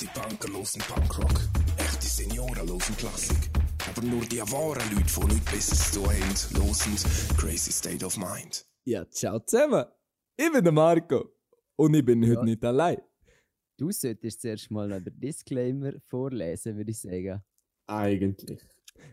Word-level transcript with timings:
Echte 0.00 0.20
Punker 0.20 0.48
losen 0.52 0.80
Punkrock. 0.82 1.40
Echte 1.76 2.06
Senioren 2.06 2.68
losen 2.68 2.96
Klassik. 2.96 3.50
Aber 3.88 4.00
nur 4.06 4.20
die 4.20 4.38
wahren 4.38 4.94
Leute, 4.94 5.12
die 5.12 5.34
nichts 5.34 5.50
Besseres 5.50 5.90
zu 5.90 6.04
haben, 6.06 6.34
losen 6.54 6.94
Crazy 7.36 7.72
State 7.72 8.06
of 8.06 8.16
Mind. 8.16 8.64
Ja, 8.84 9.04
ciao 9.10 9.40
zusammen. 9.40 9.86
Ich 10.36 10.52
bin 10.52 10.62
der 10.62 10.72
Marco. 10.72 11.32
Und 11.74 11.94
ich 11.94 12.04
bin 12.04 12.24
heute 12.30 12.44
nicht 12.44 12.64
allein. 12.64 12.98
Du 13.76 13.90
solltest 13.90 14.40
zuerst 14.40 14.70
mal 14.70 14.86
noch 14.86 15.00
den 15.00 15.18
Disclaimer 15.18 15.94
vorlesen, 16.06 16.76
würde 16.76 16.92
ich 16.92 17.00
sagen. 17.00 17.42
Eigentlich. 17.88 18.60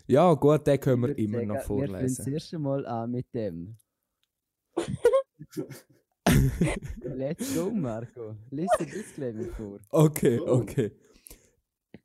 Ja, 0.05 0.31
gut, 0.35 0.67
den 0.67 0.79
können 0.79 1.01
wir 1.01 1.17
immer 1.17 1.39
sagen, 1.39 1.47
noch 1.47 1.55
Wir 1.55 1.61
fangen 1.61 1.87
vorlesen. 1.87 2.25
zuerst 2.25 2.53
mal 2.53 2.85
an 2.85 3.09
mit 3.09 3.33
dem. 3.33 3.75
Let's 7.03 7.55
go, 7.55 7.71
Marco. 7.71 8.35
Lies 8.51 8.69
den 8.79 8.87
Disclaimer 8.87 9.45
vor. 9.55 9.79
Okay, 9.89 10.39
okay. 10.39 10.91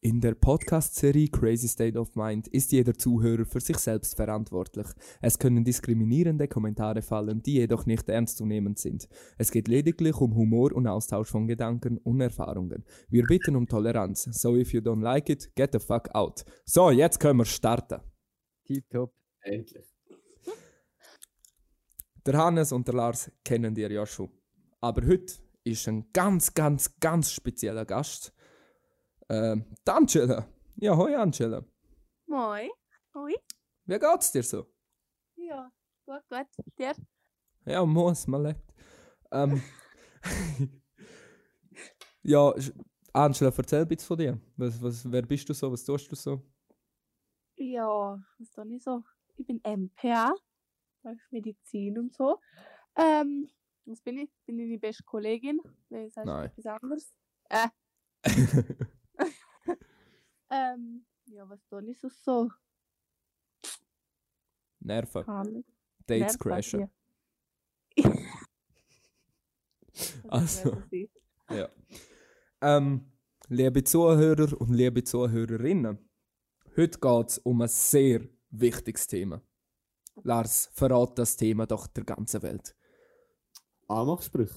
In 0.02 0.20
der 0.20 0.34
Podcast-Serie 0.34 1.28
Crazy 1.28 1.68
State 1.68 1.98
of 1.98 2.14
Mind 2.14 2.48
ist 2.48 2.72
jeder 2.72 2.94
Zuhörer 2.94 3.44
für 3.44 3.60
sich 3.60 3.76
selbst 3.76 4.16
verantwortlich. 4.16 4.86
Es 5.20 5.38
können 5.38 5.62
diskriminierende 5.62 6.48
Kommentare 6.48 7.02
fallen, 7.02 7.42
die 7.42 7.54
jedoch 7.54 7.84
nicht 7.84 8.08
ernstzunehmend 8.08 8.78
sind. 8.78 9.08
Es 9.36 9.50
geht 9.50 9.68
lediglich 9.68 10.16
um 10.16 10.34
Humor 10.34 10.72
und 10.72 10.86
Austausch 10.86 11.28
von 11.28 11.46
Gedanken 11.46 11.98
und 11.98 12.20
Erfahrungen. 12.22 12.84
Wir 13.10 13.24
bitten 13.24 13.56
um 13.56 13.66
Toleranz. 13.66 14.22
So 14.32 14.56
if 14.56 14.72
you 14.72 14.80
don't 14.80 15.02
like 15.02 15.28
it, 15.28 15.54
get 15.54 15.72
the 15.72 15.78
fuck 15.78 16.08
out. 16.14 16.44
So, 16.64 16.90
jetzt 16.90 17.20
können 17.20 17.40
wir 17.40 17.44
starten. 17.44 18.00
Tipptopp. 18.64 19.12
Endlich. 19.42 19.84
Der 22.26 22.36
Hannes 22.36 22.72
und 22.72 22.86
der 22.86 22.94
Lars 22.94 23.30
kennen 23.44 23.74
dir 23.74 23.90
ja 23.90 24.04
schon. 24.04 24.30
Aber 24.80 25.06
heute 25.06 25.34
ist 25.64 25.88
ein 25.88 26.12
ganz, 26.12 26.52
ganz, 26.52 26.98
ganz 27.00 27.30
spezieller 27.30 27.84
Gast. 27.84 28.32
Ähm, 29.28 29.64
die 29.86 29.90
Angela. 29.90 30.46
Ja, 30.76 30.96
hoi 30.96 31.14
Angela. 31.14 31.64
Moi. 32.26 32.68
Hoi. 33.14 33.34
Wie 33.86 33.98
geht's 33.98 34.32
dir 34.32 34.42
so? 34.42 34.66
Ja, 35.36 35.70
gut, 36.04 36.22
gut. 36.28 36.46
Dir? 36.78 36.94
Ja, 37.64 37.84
muss, 37.86 38.26
man 38.26 38.42
lebt. 38.42 38.74
Ähm, 39.32 39.62
ja, 42.22 42.52
Angela, 43.12 43.52
erzähl 43.56 43.86
bitte 43.86 44.04
von 44.04 44.18
dir. 44.18 44.40
Was, 44.56 44.82
was, 44.82 45.10
wer 45.10 45.22
bist 45.22 45.48
du 45.48 45.54
so? 45.54 45.72
Was 45.72 45.84
tust 45.84 46.10
du 46.12 46.16
so? 46.16 46.42
Ja, 47.56 48.22
was 48.38 48.50
doch 48.52 48.64
nicht 48.64 48.82
so. 48.82 49.02
Ich 49.36 49.46
bin 49.46 49.60
MPA. 49.64 50.34
Ist 51.04 51.32
Medizin 51.32 51.98
und 51.98 52.14
so. 52.14 52.38
Ähm, 52.96 53.48
was 53.86 54.00
bin 54.02 54.18
ich? 54.18 54.30
Bin 54.46 54.58
ich 54.58 54.68
die 54.68 54.78
beste 54.78 55.02
Kollegin? 55.04 55.60
Nee, 55.88 56.08
sagst 56.08 56.26
Nein. 56.26 56.46
etwas 56.46 56.66
anderes? 56.66 57.14
Äh, 57.48 57.68
ähm, 60.50 61.06
ja, 61.26 61.48
was 61.48 61.66
doch 61.68 61.80
nicht 61.80 62.00
so 62.00 62.08
so. 62.08 62.50
Nerven. 64.80 65.24
Kann. 65.24 65.64
Dates 66.06 66.20
Nerven, 66.20 66.38
crashen. 66.38 66.90
ja. 67.96 68.12
Also. 70.28 70.82
Ja. 71.50 71.68
Ähm, 72.62 73.12
liebe 73.48 73.82
Zuhörer 73.84 74.58
und 74.60 74.72
liebe 74.72 75.02
Zuhörerinnen, 75.02 75.98
heute 76.76 76.98
geht 76.98 77.28
es 77.28 77.38
um 77.38 77.60
ein 77.60 77.68
sehr 77.68 78.26
wichtiges 78.50 79.06
Thema. 79.08 79.42
Lars, 80.22 80.70
verrat 80.72 81.18
das 81.18 81.36
Thema 81.36 81.66
doch 81.66 81.86
der 81.86 82.04
ganzen 82.04 82.42
Welt. 82.42 82.76
Anmachsprüch. 83.88 84.52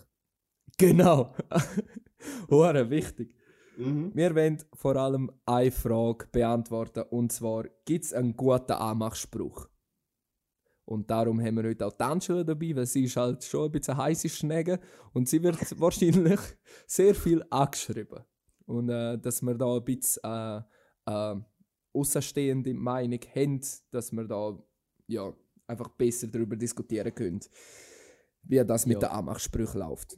Genau. 0.77 1.33
Hure 2.49 2.89
wichtig. 2.89 3.35
Mhm. 3.77 4.11
Wir 4.13 4.35
wollen 4.35 4.63
vor 4.73 4.95
allem 4.95 5.31
eine 5.45 5.71
Frage 5.71 6.27
beantworten 6.31 7.03
und 7.09 7.31
zwar: 7.31 7.65
Gibt 7.85 8.05
es 8.05 8.13
einen 8.13 8.35
guten 8.35 8.73
Anmachspruch? 8.73 9.67
Und 10.85 11.09
darum 11.09 11.41
haben 11.41 11.55
wir 11.55 11.63
heute 11.63 11.85
auch 11.87 11.93
die 11.93 12.03
Angela 12.03 12.43
dabei, 12.43 12.75
weil 12.75 12.85
sie 12.85 13.05
ist 13.05 13.15
halt 13.15 13.43
schon 13.43 13.65
ein 13.65 13.71
bisschen 13.71 13.97
heiße 13.97 14.29
Schnecke 14.29 14.79
und 15.13 15.29
sie 15.29 15.41
wird 15.41 15.57
wahrscheinlich 15.79 16.39
sehr 16.85 17.15
viel 17.15 17.43
angeschrieben. 17.49 18.23
Und 18.65 18.89
äh, 18.89 19.17
dass 19.17 19.41
wir 19.41 19.55
da 19.55 19.77
ein 19.77 19.83
bisschen 19.83 20.21
äh, 20.23 20.61
äh, 21.05 21.35
außenstehende 21.93 22.73
Meinung 22.73 23.19
haben, 23.33 23.61
dass 23.91 24.11
wir 24.11 24.25
da 24.25 24.57
ja, 25.07 25.33
einfach 25.73 25.89
besser 25.89 26.27
darüber 26.27 26.55
diskutieren 26.55 27.13
können, 27.13 27.39
wie 28.43 28.63
das 28.63 28.85
mit 28.85 29.01
Ja. 29.01 29.09
den 29.09 29.17
Anmachsprüchen 29.17 29.79
läuft. 29.79 30.17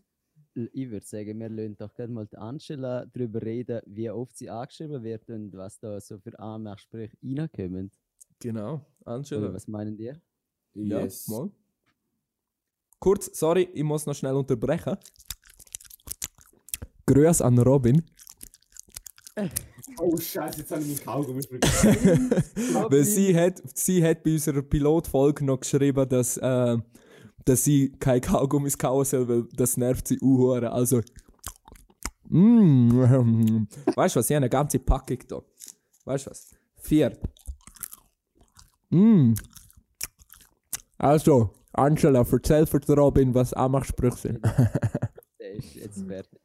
Ich 0.53 0.89
würde 0.89 1.05
sagen, 1.05 1.38
wir 1.39 1.49
lassen 1.49 1.75
doch 1.77 1.93
gerne 1.93 2.13
mal 2.13 2.27
die 2.27 2.38
Angela 2.38 3.05
darüber 3.07 3.41
reden, 3.41 3.81
wie 3.88 4.09
oft 4.09 4.38
sie 4.38 4.49
angeschrieben 4.49 5.03
wird 5.03 5.29
und 5.29 5.51
was 5.53 5.77
da 5.79 5.99
so 5.99 6.17
für 6.17 6.38
Anmachsprüche 6.39 7.17
reinkommen. 7.21 7.91
Genau, 8.39 8.85
Angela. 9.03 9.41
Oder 9.41 9.53
was 9.53 9.67
meinen 9.67 9.97
ihr? 9.99 10.21
Yes. 10.73 11.27
Ja, 11.27 11.33
mal. 11.39 11.51
Kurz, 12.99 13.37
sorry, 13.37 13.67
ich 13.73 13.83
muss 13.83 14.05
noch 14.05 14.16
schnell 14.16 14.35
unterbrechen. 14.35 14.97
Grüß 17.05 17.41
an 17.41 17.59
Robin. 17.59 18.01
Oh 20.00 20.17
Scheiße, 20.17 20.59
jetzt 20.59 20.72
habe 20.72 20.81
ich 20.81 20.88
meinen 20.88 21.00
Kaugummi 21.00 21.41
vergessen. 21.44 22.31
Weil 22.89 23.03
sie 23.03 23.35
hat, 23.38 23.61
sie 23.73 24.03
hat 24.03 24.23
bei 24.23 24.33
unserer 24.33 24.61
Pilotfolge 24.61 25.45
noch 25.45 25.59
geschrieben, 25.59 26.07
dass, 26.09 26.38
äh, 26.38 26.78
dass 27.45 27.63
sie 27.63 27.91
kein 28.00 28.22
Kaugummis 28.22 28.78
kauen 28.78 29.05
soll, 29.05 29.28
weil 29.28 29.44
das 29.53 29.78
nervt 29.78 30.07
sie 30.07 30.19
uhuere. 30.19 30.72
Also. 30.72 31.01
Mm, 32.28 32.89
weißt 33.95 34.16
du 34.16 34.19
was? 34.19 34.29
Ich 34.29 34.35
habe 34.35 34.38
eine 34.38 34.50
ganze 34.50 34.79
Packung 34.79 35.19
da. 35.28 35.41
Weißt 36.05 36.25
du 36.25 36.31
was? 36.31 36.50
Vier. 36.78 37.17
Mm. 38.89 39.34
Also, 40.97 41.51
Angela, 41.73 42.25
erzähl 42.29 42.66
für 42.66 42.79
Robin, 42.95 43.34
was 43.34 43.53
Anmachsprüche 43.53 44.17
sind. 44.17 44.39
Der 45.39 45.53
ist 45.55 45.75
jetzt 45.75 46.03
fertig. 46.05 46.44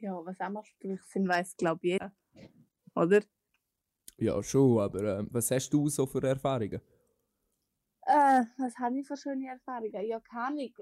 Ja, 0.00 0.24
was 0.24 0.40
Anmachsprüche 0.40 1.02
sind, 1.04 1.28
weiß 1.28 1.56
glaube 1.56 1.80
ich 1.82 1.92
jeder. 1.92 2.12
Oder? 2.94 3.20
ja, 4.18 4.42
schon, 4.42 4.80
aber 4.80 5.02
äh, 5.02 5.24
was 5.30 5.50
hast 5.50 5.70
du 5.70 5.88
so 5.88 6.06
für 6.06 6.22
Erfahrungen? 6.22 6.80
Äh, 8.02 8.42
was 8.56 8.76
habe 8.78 8.98
ich 8.98 9.06
für 9.06 9.16
schöne 9.16 9.48
Erfahrungen? 9.48 10.06
Ja, 10.06 10.18
keine 10.20 10.46
Ahnung. 10.46 10.72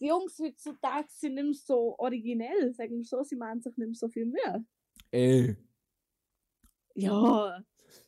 Die 0.00 0.06
Jungs 0.06 0.38
heutzutage 0.38 1.08
sind 1.10 1.34
nicht 1.34 1.44
mehr 1.44 1.54
so 1.54 1.94
originell, 1.98 2.72
sagen 2.74 2.96
wir 2.96 3.04
so, 3.04 3.22
sie 3.22 3.36
machen 3.36 3.60
sich 3.60 3.76
nicht 3.76 3.86
mehr 3.86 3.94
so 3.94 4.08
viel 4.08 4.26
Mühe. 4.26 4.64
Ey, 5.10 5.56
Ja, 6.94 7.62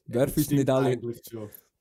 werf 0.07 0.33
Stimmt 0.33 0.51
nicht 0.53 0.71
alle. 0.71 1.01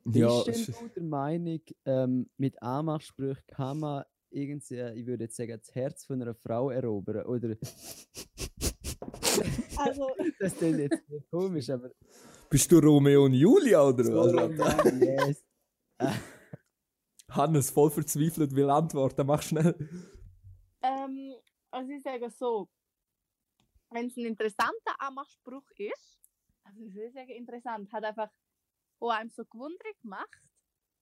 Ja, 0.05 0.43
denn 0.43 0.65
du 0.65 0.87
der 0.95 1.03
Meinung, 1.03 1.61
ähm, 1.85 2.29
mit 2.37 2.61
Anmachsprüchen 2.61 3.43
kann 3.47 3.79
man 3.79 4.03
irgendwie, 4.31 4.79
ich 4.95 5.05
würde 5.05 5.25
jetzt 5.25 5.35
sagen, 5.35 5.57
das 5.57 5.73
Herz 5.75 6.05
von 6.05 6.21
einer 6.21 6.33
Frau 6.33 6.71
erobern? 6.71 7.25
Oder 7.25 7.55
also, 9.77 10.09
das 10.39 10.55
klingt 10.55 10.79
jetzt 10.79 11.03
komisch, 11.29 11.69
aber. 11.69 11.91
bist 12.49 12.71
du 12.71 12.79
Romeo 12.79 13.25
und 13.25 13.33
Julia 13.33 13.83
oder 13.83 14.03
was? 14.05 14.85
Oh 14.85 14.89
yes. 15.03 15.43
Hannes 17.29 17.69
voll 17.69 17.89
verzweifelt 17.89 18.53
will 18.53 18.69
antworten, 18.69 19.25
mach 19.25 19.41
schnell. 19.41 19.73
ähm, 20.81 21.33
also 21.71 21.91
ich 21.91 22.03
sage 22.03 22.29
so, 22.29 22.67
wenn 23.89 24.07
es 24.07 24.17
ein 24.17 24.25
interessanter 24.25 24.95
Anmachspruch 24.99 25.69
ist, 25.77 26.19
also 26.63 26.81
ich 26.81 26.93
würde 26.93 27.11
sagen 27.11 27.29
interessant, 27.29 27.91
hat 27.91 28.03
einfach, 28.03 28.29
wo 28.99 29.09
einem 29.09 29.29
so 29.29 29.45
gewundert 29.45 30.03
macht, 30.03 30.49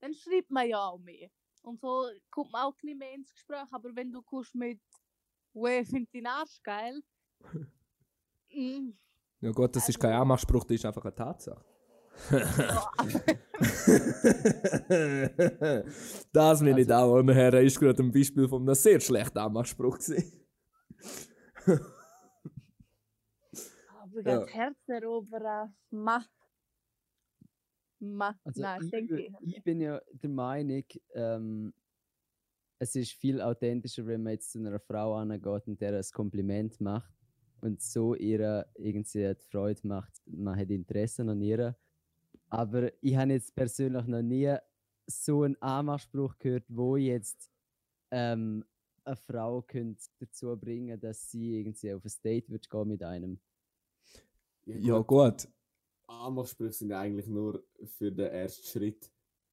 dann 0.02 0.14
schreibt 0.14 0.52
man 0.52 0.68
ja 0.68 0.88
auch 0.88 1.00
mehr. 1.00 1.30
Und 1.62 1.82
so 1.82 2.10
kommt 2.30 2.52
man 2.52 2.64
auch 2.64 2.74
ein 2.74 2.78
bisschen 2.82 2.98
mehr 2.98 3.14
ins 3.14 3.34
Gespräch. 3.34 3.68
Aber 3.72 3.94
wenn 3.96 4.12
du 4.12 4.22
kommst 4.22 4.56
mit, 4.56 4.80
«Weh, 5.54 5.84
find 5.84 6.14
deinen 6.14 6.28
Arsch 6.28 6.62
geil», 6.64 7.02
mm, 8.54 8.90
Ja 9.42 9.52
gut, 9.52 9.76
das 9.76 9.88
ist 9.90 10.00
kein 10.00 10.14
Anmachspruch, 10.14 10.64
das 10.66 10.76
ist 10.76 10.86
einfach 10.86 11.04
eine 11.06 11.16
Tatsache. 11.16 11.64
das, 16.34 16.62
meine 16.62 16.76
Also- 16.76 16.88
Damen 16.90 17.12
und 17.30 17.30
Herren, 17.36 17.66
ist 17.66 17.80
gerade 17.80 18.02
ein 18.04 18.12
Beispiel 18.12 18.48
von 18.48 18.62
einem 18.64 18.76
sehr 18.76 19.00
schlechten 19.00 19.38
Anmachspruch 19.38 19.98
gewesen. 20.00 20.46
aber 24.02 24.22
Ja. 24.22 24.40
das 24.40 24.54
Herz 24.54 24.78
erobern, 24.88 25.76
ma. 25.92 26.26
Ma, 28.02 28.34
Also 28.46 28.62
nein, 28.62 28.82
ich, 28.84 28.92
denke 28.92 29.20
ich. 29.22 29.34
ich 29.58 29.64
bin 29.64 29.82
ja 29.82 30.00
der 30.14 30.30
Meinung, 30.30 30.84
ähm, 31.14 31.74
es 32.80 32.96
ist 32.96 33.12
viel 33.12 33.42
authentischer, 33.42 34.08
wenn 34.08 34.24
man 34.24 34.34
jetzt 34.34 34.52
zu 34.54 34.60
einer 34.60 34.80
Frau 34.80 35.16
angeht 35.16 35.68
und 35.68 35.82
der 35.82 35.98
ein 35.98 36.04
Kompliment 36.14 36.80
macht 36.80 37.14
und 37.64 37.82
so 37.82 38.16
ihr 38.16 38.66
irgendwie 38.76 39.34
die 39.36 39.46
Freude 39.50 39.88
macht, 39.88 40.14
man 40.26 40.58
hat 40.60 40.70
Interesse 40.70 41.24
an 41.24 41.42
ihr. 41.42 41.76
Aber 42.50 42.92
ich 43.04 43.16
habe 43.16 43.34
jetzt 43.34 43.56
persönlich 43.56 44.06
noch 44.08 44.22
nie 44.22 44.56
so 45.08 45.44
einen 45.44 45.56
Anmachspruch 45.62 46.38
gehört, 46.40 46.66
wo 46.68 46.96
jetzt 46.98 47.50
ähm, 48.12 48.66
eine 49.04 49.16
Frau 49.16 49.62
könnte 49.62 50.04
dazu 50.20 50.56
bringen, 50.58 51.00
dass 51.00 51.30
sie 51.32 51.60
irgendwie 51.60 51.94
auf 51.94 52.06
ein 52.06 52.12
Date 52.24 52.50
wird 52.50 52.70
gehen 52.70 52.88
mit 52.88 53.04
einem. 53.04 53.40
Ja, 54.66 55.00
gut. 55.00 55.48
Anmachsprüche 56.08 56.74
sind 56.74 56.90
ja 56.90 57.00
eigentlich 57.00 57.28
nur 57.28 57.64
für 57.98 58.12
den 58.12 58.28
ersten 58.28 58.66
Schritt. 58.66 59.12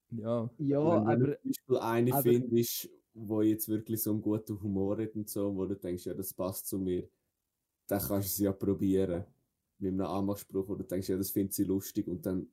Ja. 0.09 0.49
Ja, 0.57 1.05
Wenn 1.07 1.19
du 1.19 1.25
aber 1.25 1.41
zum 1.41 1.49
Beispiel 1.51 1.77
eine 1.77 2.13
aber- 2.13 2.23
findest, 2.23 2.89
wo 3.13 3.41
jetzt 3.41 3.67
wirklich 3.67 4.01
so 4.01 4.11
einen 4.11 4.21
guten 4.21 4.61
Humor 4.61 4.97
hat 4.99 5.15
und 5.15 5.27
so, 5.29 5.55
wo 5.55 5.65
du 5.65 5.75
denkst, 5.75 6.05
ja, 6.05 6.13
das 6.13 6.33
passt 6.33 6.67
zu 6.67 6.77
mir, 6.77 7.07
dann 7.87 7.99
kannst 7.99 8.11
du 8.11 8.17
es 8.17 8.37
ja 8.39 8.51
probieren. 8.51 9.25
Mit 9.79 9.93
einem 9.93 10.01
Anmachspruch, 10.07 10.67
wo 10.67 10.75
du 10.75 10.83
denkst, 10.83 11.09
ja, 11.09 11.17
das 11.17 11.29
findet 11.31 11.53
sie 11.53 11.63
lustig 11.63 12.07
und 12.07 12.25
dann 12.25 12.47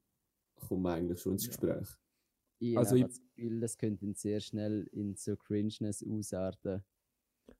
kommt 0.57 0.83
man 0.83 0.95
eigentlich 0.99 1.21
schon 1.21 1.33
ins 1.33 1.47
Gespräch. 1.47 1.89
ich 2.61 2.77
Also 2.79 2.91
habe 2.91 2.99
ich- 3.01 3.07
das 3.07 3.21
Gefühl, 3.21 3.61
das 3.61 3.79
könnte 3.79 4.13
sehr 4.15 4.41
schnell 4.41 4.89
in 4.93 5.17
so 5.17 5.37
Cringeness 5.37 6.05
ausarten. 6.07 6.85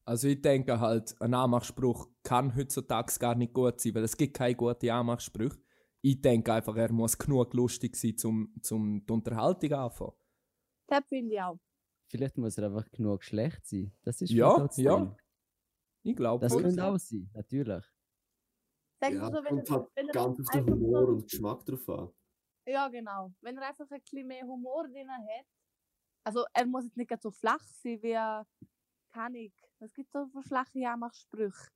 Also 0.05 0.29
ich 0.29 0.41
denke 0.41 0.79
halt, 0.81 1.15
ein 1.21 1.35
Anmachspruch 1.35 2.09
kann 2.23 2.55
heutzutage 2.57 3.13
gar 3.19 3.35
nicht 3.35 3.53
gut 3.53 3.81
sein, 3.81 3.95
weil 3.95 4.05
es 4.05 4.17
gibt 4.17 4.35
keine 4.37 4.55
guten 4.55 4.89
Anmachsprüche. 4.91 5.59
Ich 6.03 6.21
denke 6.21 6.53
einfach, 6.53 6.77
er 6.77 6.93
muss 6.93 7.17
genug 7.19 7.53
lustig 7.55 7.97
sein, 7.97 8.15
um 8.25 8.55
zum 8.63 9.05
die 9.05 9.13
Unterhaltung 9.13 9.73
anfangen. 9.73 10.13
Das 10.87 11.03
finde 11.09 11.35
ich 11.35 11.41
auch. 11.41 11.59
Vielleicht 12.11 12.37
muss 12.39 12.57
er 12.59 12.67
einfach 12.67 12.91
genug 12.91 13.25
schlecht 13.25 13.67
sein. 13.67 13.93
Das 14.03 14.21
ist 14.21 14.31
Ja, 14.31 14.69
ja. 14.77 15.17
Ich 16.07 16.15
glaube, 16.17 16.43
Das 16.45 16.53
könnte 16.55 16.71
so- 16.71 16.83
auch 16.83 16.99
sein, 16.99 17.31
natürlich. 17.35 17.85
Denkst 19.03 19.17
Ja, 19.19 19.31
du 19.31 19.37
so, 19.37 19.45
wenn 19.45 19.57
kommt 19.65 19.71
halt 19.71 19.89
wenn 19.97 20.07
ganz 20.09 20.39
auf 20.41 20.51
den 20.53 20.67
Humor 20.71 21.01
so- 21.01 21.09
und 21.13 21.23
Geschmack 21.31 21.65
drauf 21.65 21.89
an. 21.89 22.11
Ja, 22.67 22.89
genau. 22.89 23.33
Wenn 23.41 23.57
er 23.59 23.69
einfach 23.69 23.91
ein 23.91 24.01
bisschen 24.01 24.27
mehr 24.27 24.45
Humor 24.47 24.87
drin 24.89 25.11
hat. 25.11 25.47
Also, 26.27 26.45
er 26.55 26.67
muss 26.67 26.85
jetzt 26.85 26.97
nicht 26.97 27.09
ganz 27.09 27.23
so 27.23 27.31
flach 27.31 27.61
sein, 27.83 28.03
wie, 28.03 28.11
er- 28.11 28.47
kann 29.13 29.35
ich. 29.35 29.53
Es 29.81 29.93
gibt 29.95 30.11
so 30.13 30.27
für 30.27 30.43
flache 30.43 30.89
Anmachsprüche. 30.89 31.69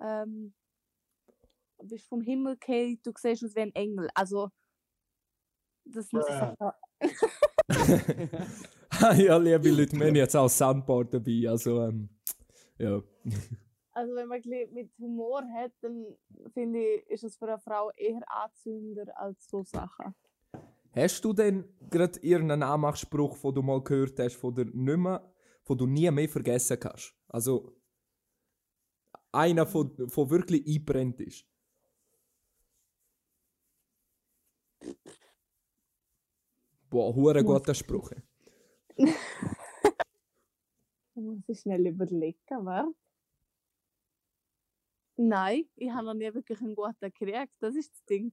Ähm, 0.00 0.54
du 1.78 1.86
bist 1.88 2.08
vom 2.08 2.20
Himmel 2.22 2.56
gefallen, 2.56 2.98
du 3.02 3.12
siehst 3.16 3.44
aus 3.44 3.54
wie 3.54 3.60
ein 3.60 3.74
Engel. 3.74 4.08
Also, 4.14 4.48
das 5.84 6.10
muss 6.12 6.24
ich 6.28 6.34
Bruh. 6.34 6.54
sagen. 6.58 6.74
ja, 9.26 9.36
liebe 9.36 9.70
Leute, 9.70 9.96
wir 9.96 10.06
haben 10.06 10.14
jetzt 10.16 10.36
auch 10.36 10.48
Soundboard 10.48 11.14
dabei, 11.14 11.48
also 11.48 11.82
ähm, 11.86 12.08
ja. 12.78 13.02
Also, 13.92 14.14
wenn 14.14 14.28
man 14.28 14.40
mit 14.72 14.90
Humor 14.98 15.42
hat, 15.54 15.72
dann 15.80 16.06
finde 16.54 16.78
ich, 16.78 17.06
ist 17.10 17.24
es 17.24 17.36
für 17.36 17.48
eine 17.48 17.58
Frau 17.58 17.90
eher 17.96 18.22
anzünder 18.28 19.06
als 19.18 19.48
so 19.48 19.62
Sachen. 19.64 20.14
Hast 20.92 21.24
du 21.24 21.32
denn 21.32 21.64
gerade 21.90 22.18
irgendeinen 22.20 22.62
Anmachspruch, 22.62 23.38
den 23.38 23.54
du 23.54 23.62
mal 23.62 23.82
gehört 23.82 24.18
hast, 24.18 24.36
von 24.36 24.54
der 24.54 24.66
nicht 24.66 24.76
mehr, 24.76 25.32
von 25.64 25.76
du 25.76 25.86
nie 25.86 26.10
mehr 26.10 26.28
vergessen 26.28 26.78
kannst? 26.78 27.14
Also 27.28 27.76
einer, 29.32 29.66
von, 29.66 30.08
von 30.08 30.30
wirklich 30.30 30.66
einbrennt 30.66 31.20
ist. 31.20 31.44
Boah, 36.90 37.14
hure 37.14 37.44
guter 37.44 37.74
Spruch. 37.74 38.12
muss 41.20 41.48
ich 41.48 41.60
schnell 41.60 41.86
überlegen, 41.86 42.38
was? 42.64 42.86
Nein, 45.16 45.64
ich 45.74 45.90
habe 45.90 46.06
noch 46.06 46.14
nie 46.14 46.32
wirklich 46.32 46.60
einen 46.60 46.76
guten 46.76 46.94
gekriegt. 47.00 47.52
Das 47.58 47.74
ist 47.74 47.92
das 47.92 48.04
Ding. 48.04 48.32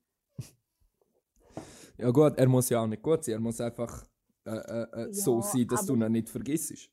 Ja 1.98 2.12
gut, 2.12 2.38
er 2.38 2.48
muss 2.48 2.70
ja 2.70 2.82
auch 2.82 2.88
nicht 2.88 3.02
gut 3.02 3.24
sein, 3.24 3.36
er 3.36 3.40
muss 3.40 3.60
einfach 3.62 4.06
äh, 4.46 4.52
äh, 4.52 5.08
äh, 5.08 5.14
so 5.14 5.38
Ja, 5.38 5.42
sein, 5.42 5.68
dass 5.68 5.86
du 5.86 5.96
ihn 5.96 6.12
nicht 6.12 6.30
vergisst. 6.30 6.92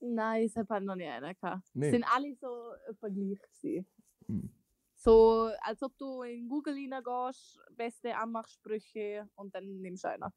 Nein, 0.00 0.44
ich 0.44 0.56
habe 0.56 0.80
noch 0.80 0.94
nie 0.94 1.04
einen 1.04 1.34
gehabt. 1.34 1.68
Nee. 1.74 1.90
Sind 1.90 2.04
alle 2.04 2.34
so 2.36 2.72
etwa 2.88 3.08
gleich 3.08 3.40
gewesen. 3.42 3.86
Hm. 4.26 4.50
So, 4.94 5.50
als 5.60 5.82
ob 5.82 5.96
du 5.98 6.22
in 6.22 6.48
Google 6.48 6.74
reingehst, 6.74 7.60
beste 7.76 8.16
Anmachsprüche 8.16 9.28
und 9.34 9.54
dann 9.54 9.80
nimmst 9.80 10.04
du 10.04 10.08
einen. 10.08 10.32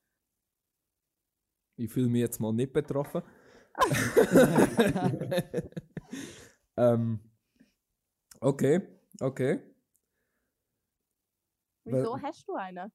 Ich 1.78 1.92
fühle 1.92 2.10
mich 2.10 2.22
jetzt 2.22 2.40
mal 2.40 2.54
nicht 2.54 2.74
betroffen. 2.74 3.24
ähm, 6.77 7.19
okay, 8.39 8.81
okay. 9.19 9.59
Wieso 11.85 12.13
Weil- 12.13 12.21
hast 12.21 12.47
du 12.47 12.56
einen? 12.56 12.91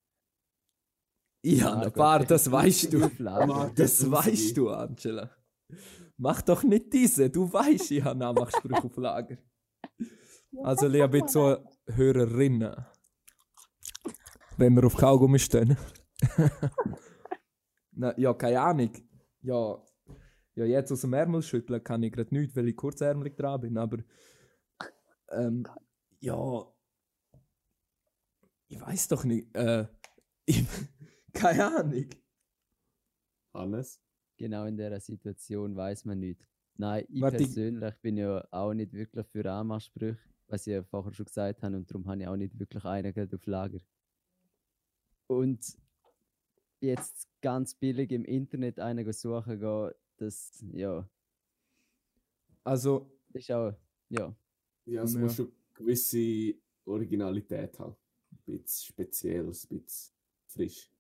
Ich 1.43 1.63
habe 1.63 1.75
ein 1.75 1.79
Margot, 1.81 1.95
paar, 1.95 2.19
bitte 2.21 2.35
das 2.35 2.51
weißt 2.51 2.93
du. 2.93 3.09
Das 3.75 4.11
weißt 4.11 4.57
du, 4.57 4.71
Angela. 4.71 5.31
Mach 6.17 6.43
doch 6.43 6.63
nicht 6.63 6.93
diese. 6.93 7.31
Du 7.31 7.53
weißt, 7.53 7.91
ich 7.93 8.03
habe 8.03 8.19
Nachmachsprüche 8.19 8.85
auf 8.85 8.97
Lager. 8.97 9.37
Also, 10.63 10.87
liebe 10.89 11.19
doch 11.21 11.35
mal. 11.35 11.65
Zuhörerinnen, 11.87 12.75
wenn 14.57 14.75
wir 14.75 14.85
auf 14.87 14.97
Kaugummi 14.97 15.39
stehen. 15.39 15.77
Na, 17.93 18.19
ja, 18.19 18.33
keine 18.35 18.61
Ahnung. 18.61 18.93
Ja, 19.43 19.83
ja, 20.57 20.65
jetzt 20.65 20.91
aus 20.91 21.03
dem 21.03 21.13
Ärmel 21.13 21.43
schütteln 21.43 21.83
kann 21.85 22.03
ich 22.03 22.13
gerade 22.13 22.35
nicht, 22.35 22.57
weil 22.57 22.69
ich 22.69 22.77
kurzärmelig 22.77 23.37
dran 23.37 23.61
bin, 23.61 23.79
aber 23.79 23.99
ähm, 25.31 25.67
ja, 26.21 26.67
ich 28.69 28.81
weiß 28.81 29.09
doch 29.09 29.25
nicht. 29.25 29.55
Äh, 29.55 29.87
ich, 30.47 30.65
keine 31.33 31.77
Ahnung. 31.77 32.09
Hannes? 33.55 34.01
Genau 34.37 34.65
in 34.67 34.77
dieser 34.77 35.01
Situation 35.01 35.77
weiß 35.77 36.05
man 36.05 36.21
nicht. 36.21 36.47
Nein, 36.77 37.07
ich 37.09 37.23
Warte, 37.23 37.37
ich- 37.39 37.45
persönlich 37.45 37.95
bin 38.03 38.17
ja 38.19 38.47
auch 38.51 38.75
nicht 38.75 38.93
wirklich 38.93 39.27
für 39.29 39.51
Anmachsprüche, 39.51 40.19
was 40.49 40.67
ich 40.67 40.73
ja 40.75 40.83
vorher 40.83 41.13
schon 41.15 41.27
gesagt 41.27 41.63
habe, 41.63 41.77
und 41.77 41.91
darum 41.91 42.07
habe 42.07 42.21
ich 42.21 42.29
auch 42.29 42.37
nicht 42.37 42.59
wirklich 42.59 42.85
einen 42.85 43.15
gerade 43.15 43.35
auf 43.37 43.47
Lager. 43.47 43.79
Und 45.27 45.79
jetzt 46.81 47.29
ganz 47.41 47.75
billig 47.75 48.13
im 48.13 48.25
Internet 48.25 48.79
einen 48.79 49.11
suchen 49.13 49.59
gehen, 49.59 49.91
das, 50.17 50.65
ja, 50.73 51.09
Also, 52.65 53.11
das 53.29 53.43
ist 53.43 53.51
auch, 53.53 53.73
ja. 54.09 54.35
Ja, 54.87 55.03
es 55.03 55.15
Ja. 55.15 55.21
muss 55.21 55.37
schon 55.37 55.53
gewisse 55.75 56.55
Originalität 56.85 57.79
haben. 57.79 57.97
Ein 58.33 58.39
bisschen 58.45 58.87
speziell, 58.93 59.45
ein 59.45 59.51
bisschen 59.51 60.15
frisch. 60.49 60.91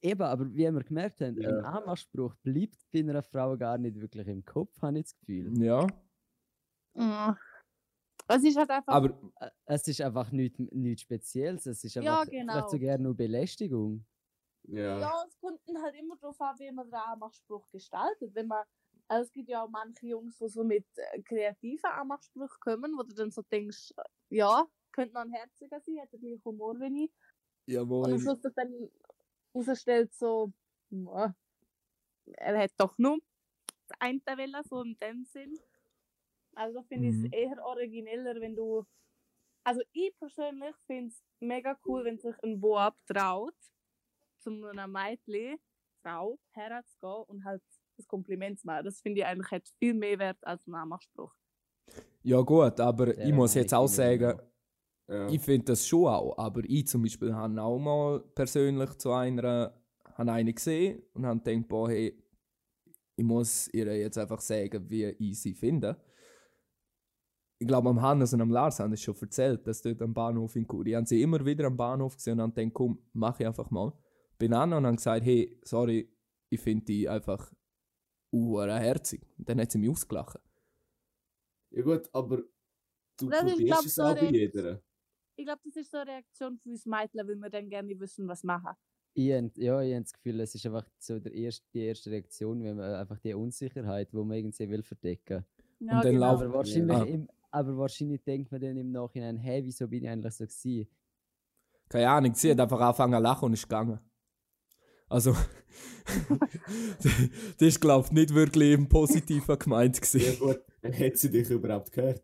Eben, 0.00 0.22
aber 0.22 0.46
wie 0.52 0.70
wir 0.70 0.82
gemerkt 0.82 1.20
haben, 1.20 1.40
Ja. 1.40 1.50
ein 1.58 1.64
Anmachspruch 1.64 2.34
bleibt 2.36 2.78
bei 2.92 3.00
einer 3.00 3.22
Frau 3.22 3.56
gar 3.56 3.76
nicht 3.78 4.00
wirklich 4.00 4.26
im 4.28 4.44
Kopf, 4.44 4.80
habe 4.82 4.98
ich 4.98 5.04
das 5.04 5.16
Gefühl. 5.18 5.62
ja, 5.62 5.86
Mm. 6.96 7.34
Es 8.28 8.44
ist 8.44 8.56
halt 8.56 8.70
einfach. 8.70 8.94
aber 8.94 9.08
Ä- 9.40 9.50
Es 9.66 9.86
ist 9.88 10.00
einfach 10.00 10.30
nichts 10.32 10.58
nichts 10.72 11.02
Spezielles, 11.02 11.66
es 11.66 11.82
ist 11.84 11.96
Ja, 11.96 12.20
einfach 12.20 12.30
genau. 12.30 12.52
vielleicht 12.52 12.70
sogar 12.70 12.98
nur 12.98 13.14
Belästigung. 13.16 14.06
Ja. 14.68 15.00
Ja, 15.00 15.24
es 15.26 15.38
kommt 15.40 15.60
halt 15.82 15.94
immer 15.96 16.16
darauf 16.16 16.40
an, 16.40 16.58
wie 16.58 16.70
man 16.72 16.86
den 16.86 16.94
Anmachspruch 16.94 17.68
gestaltet. 17.70 18.34
Wenn 18.34 18.46
man, 18.48 18.64
also 19.08 19.24
es 19.26 19.32
gibt 19.32 19.48
ja 19.48 19.62
auch 19.64 19.68
manche 19.68 20.06
Jungs, 20.06 20.38
die 20.38 20.48
so 20.48 20.64
mit 20.64 20.86
äh, 20.96 21.22
kreativen 21.22 21.84
Anmachsprüchen 21.90 22.60
kommen, 22.60 22.96
wo 22.96 23.02
du 23.02 23.14
dann 23.14 23.30
so 23.30 23.42
denkst, 23.42 23.92
äh, 23.96 24.02
ja, 24.30 24.66
könnte 24.92 25.14
noch 25.14 25.22
ein 25.22 25.32
herziger 25.32 25.80
sein, 25.80 26.00
hat 26.00 26.12
den 26.12 26.20
gleichen 26.20 26.44
Humor 26.44 26.78
wie 26.80 27.04
ich. 27.04 27.12
Und 28.00 28.12
am 28.12 28.18
jawohl. 28.18 28.20
Schluss 28.20 28.40
dann 28.54 28.90
herausstellt, 29.54 30.14
so, 30.14 30.52
ja, 30.90 31.34
er 32.36 32.58
hat 32.58 32.72
doch 32.78 32.96
nur 32.98 33.18
das 33.88 33.98
eine 34.00 34.20
Welle, 34.36 34.62
so 34.64 34.82
in 34.82 34.96
dem 34.98 35.24
Sinn. 35.24 35.58
Also 36.54 36.82
finde 36.84 37.08
ich 37.08 37.16
Mhm. 37.16 37.24
es 37.26 37.32
eher 37.32 37.64
origineller, 37.64 38.40
wenn 38.40 38.56
du. 38.56 38.86
Also 39.64 39.82
ich 39.92 40.16
persönlich 40.18 40.76
finde 40.86 41.08
es 41.08 41.24
mega 41.40 41.78
cool, 41.86 42.04
wenn 42.04 42.18
sich 42.18 42.34
ein 42.42 42.60
Boab 42.60 42.96
traut, 43.06 43.54
zu 44.44 44.64
einer 44.66 44.86
Mädchen, 44.86 45.58
Frau, 46.02 46.38
herzugehen 46.52 47.24
und 47.28 47.44
halt 47.44 47.62
das 47.96 48.06
Kompliment 48.06 48.60
zu 48.60 48.66
machen. 48.66 48.84
Das 48.84 49.00
finde 49.00 49.20
ich 49.20 49.26
eigentlich 49.26 49.50
hat 49.50 49.68
viel 49.78 49.94
mehr 49.94 50.18
Wert 50.18 50.38
als 50.42 50.66
ein 50.66 50.74
Anmachspruch. 50.74 51.32
Ja 52.22 52.40
gut, 52.40 52.78
aber 52.80 53.06
Der 53.06 53.26
ich 53.26 53.32
muss 53.32 53.54
jetzt 53.54 53.74
auch 53.74 53.86
sagen, 53.86 54.40
ja. 55.08 55.28
ich 55.28 55.40
finde 55.40 55.66
das 55.66 55.86
schon 55.86 56.06
auch, 56.06 56.36
aber 56.38 56.62
ich 56.64 56.86
zum 56.86 57.02
Beispiel 57.02 57.34
habe 57.34 57.60
auch 57.60 57.78
mal 57.78 58.20
persönlich 58.34 58.90
zu 58.96 59.12
einer, 59.12 59.74
habe 60.14 60.32
eine 60.32 60.52
gesehen 60.52 61.02
und 61.12 61.26
habe 61.26 61.40
gedacht, 61.40 61.68
boah, 61.68 61.90
hey, 61.90 62.18
ich 63.16 63.24
muss 63.24 63.68
ihr 63.72 63.96
jetzt 63.96 64.18
einfach 64.18 64.40
sagen, 64.40 64.88
wie 64.88 65.04
ich 65.04 65.40
sie 65.40 65.54
finde. 65.54 66.00
Ich 67.58 67.68
glaube, 67.68 67.88
am 67.88 68.02
Hannes 68.02 68.32
und 68.32 68.40
am 68.40 68.50
Lars 68.50 68.80
haben 68.80 68.92
es 68.92 69.02
schon 69.02 69.14
erzählt, 69.20 69.66
dass 69.66 69.80
dort 69.80 70.02
am 70.02 70.12
Bahnhof 70.12 70.56
in 70.56 70.66
Chur, 70.66 70.84
ich 70.86 70.94
habe 70.94 71.06
sie 71.06 71.22
immer 71.22 71.44
wieder 71.44 71.66
am 71.66 71.76
Bahnhof 71.76 72.16
gesehen 72.16 72.34
und 72.34 72.42
habe 72.42 72.52
gedacht, 72.52 72.74
komm, 72.74 72.98
mach 73.12 73.38
ich 73.38 73.46
einfach 73.46 73.70
mal. 73.70 73.92
Bin 74.44 74.52
an 74.52 74.74
und 74.74 74.84
habe 74.84 74.96
gesagt, 74.96 75.24
hey, 75.24 75.58
sorry, 75.64 76.06
ich 76.50 76.60
finde 76.60 76.84
die 76.84 77.08
einfach 77.08 77.50
herzig. 78.30 79.26
Und 79.38 79.48
dann 79.48 79.58
hat 79.60 79.70
sie 79.72 79.78
mich 79.78 79.88
ausgelacht. 79.88 80.38
ja 81.70 81.82
gut, 81.82 82.10
aber 82.12 82.42
du 83.18 83.30
Das 83.30 83.42
ist, 83.42 83.50
probierst 83.52 83.66
glaub, 83.66 83.84
es 83.86 83.94
so 83.94 84.02
auch 84.02 84.14
bei 84.14 84.30
jeder. 84.30 84.82
Ich 85.36 85.46
glaube, 85.46 85.62
das 85.64 85.76
ist 85.76 85.90
so 85.90 85.96
eine 85.96 86.10
Reaktion 86.10 86.58
für 86.58 86.68
uns 86.68 86.84
Mädchen, 86.84 87.26
weil 87.26 87.36
wir 87.36 87.48
dann 87.48 87.70
gerne 87.70 87.98
wissen, 87.98 88.28
was 88.28 88.44
machen. 88.44 88.76
Ich, 89.14 89.32
hab- 89.32 89.56
ja, 89.56 89.80
ich 89.80 89.94
habe 89.94 90.02
das 90.02 90.12
Gefühl, 90.12 90.40
es 90.40 90.54
ist 90.54 90.66
einfach 90.66 90.86
so 90.98 91.18
der 91.18 91.32
erste, 91.32 91.66
die 91.72 91.86
erste 91.86 92.10
Reaktion, 92.10 92.62
wenn 92.64 92.76
man 92.76 92.94
einfach 92.96 93.18
die 93.20 93.32
Unsicherheit, 93.32 94.12
die 94.12 94.16
man 94.16 94.32
irgendwie 94.32 94.68
will 94.68 94.82
verdecken. 94.82 95.44
Ja, 95.80 96.02
dann 96.02 96.12
genau. 96.12 96.34
Aber 96.34 96.52
wahrscheinlich, 96.52 96.96
Ah. 96.98 97.04
im, 97.04 97.28
aber 97.50 97.78
wahrscheinlich 97.78 98.22
denkt 98.24 98.52
man 98.52 98.60
dann 98.60 98.76
im 98.76 98.90
Nachhinein, 98.90 99.38
hey, 99.38 99.64
wieso 99.64 99.88
bin 99.88 100.02
ich 100.04 100.08
eigentlich 100.10 100.34
so 100.34 100.44
gewesen? 100.44 100.88
Keine 101.88 102.10
Ahnung, 102.10 102.34
sie 102.34 102.50
hat 102.50 102.60
einfach 102.60 102.80
angefangen 102.80 103.14
zu 103.14 103.22
lachen 103.22 103.44
und 103.46 103.52
ist 103.54 103.62
gegangen. 103.62 103.98
Also, 105.08 105.34
das 107.58 107.60
ist, 107.68 107.80
glaube 107.80 108.06
ich, 108.06 108.12
nicht 108.12 108.34
wirklich 108.34 108.72
im 108.72 108.88
Positiven 108.88 109.58
gemeint. 109.58 109.96
Ja 109.96 110.00
Gewesen. 110.20 110.38
gut, 110.38 110.60
hat 110.82 111.16
sie 111.18 111.30
dich 111.30 111.50
überhaupt 111.50 111.92
gehört? 111.92 112.22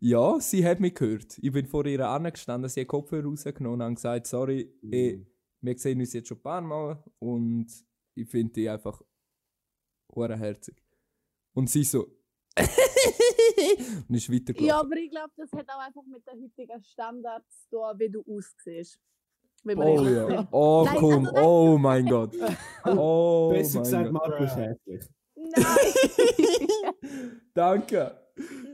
Ja, 0.00 0.40
sie 0.40 0.64
hat 0.66 0.80
mich 0.80 0.94
gehört. 0.94 1.38
Ich 1.40 1.52
bin 1.52 1.66
vor 1.66 1.86
ihr 1.86 2.06
angestanden, 2.06 2.68
sie 2.68 2.80
hat 2.82 2.88
Kopfhörer 2.88 3.24
rausgenommen 3.24 3.86
und 3.86 3.94
gesagt, 3.94 4.26
sorry, 4.26 4.72
eh, 4.90 5.16
Mhm. 5.16 5.26
wir 5.60 5.78
sehen 5.78 6.00
uns 6.00 6.12
jetzt 6.12 6.28
schon 6.28 6.38
ein 6.38 6.42
paar 6.42 6.60
Mal 6.60 7.02
und 7.18 7.66
ich 8.14 8.28
finde 8.28 8.52
die 8.52 8.68
einfach 8.68 9.00
herzig. 10.14 10.82
Und 11.54 11.70
sie 11.70 11.84
so 11.84 12.06
und 14.08 14.14
ist 14.14 14.30
weitergelaufen. 14.30 14.66
Ja, 14.66 14.80
aber 14.80 14.96
ich 14.96 15.10
glaube, 15.10 15.32
das 15.36 15.50
hat 15.52 15.68
auch 15.70 15.78
einfach 15.80 16.02
mit 16.06 16.26
den 16.26 16.42
heutigen 16.42 16.82
Standards 16.82 17.62
zu 17.68 17.76
tun, 17.76 17.98
wie 17.98 18.10
du 18.10 18.22
aussiehst. 18.26 18.98
Wenn 19.64 19.78
man 19.78 19.86
Oh 19.86 20.02
ja. 20.06 20.48
Oh 20.52 20.86
komm, 20.98 21.26
also 21.28 21.40
oh 21.40 21.78
mein 21.78 22.06
Gott. 22.06 22.34
Oh 22.84 23.50
Besser 23.52 23.80
mein 23.80 23.84
gesagt, 23.84 24.04
Gott. 24.04 24.12
Marco 24.12 24.44
ist 24.44 24.56
hässlich. 24.56 25.08
Nein! 25.34 26.94
Danke. 27.54 28.18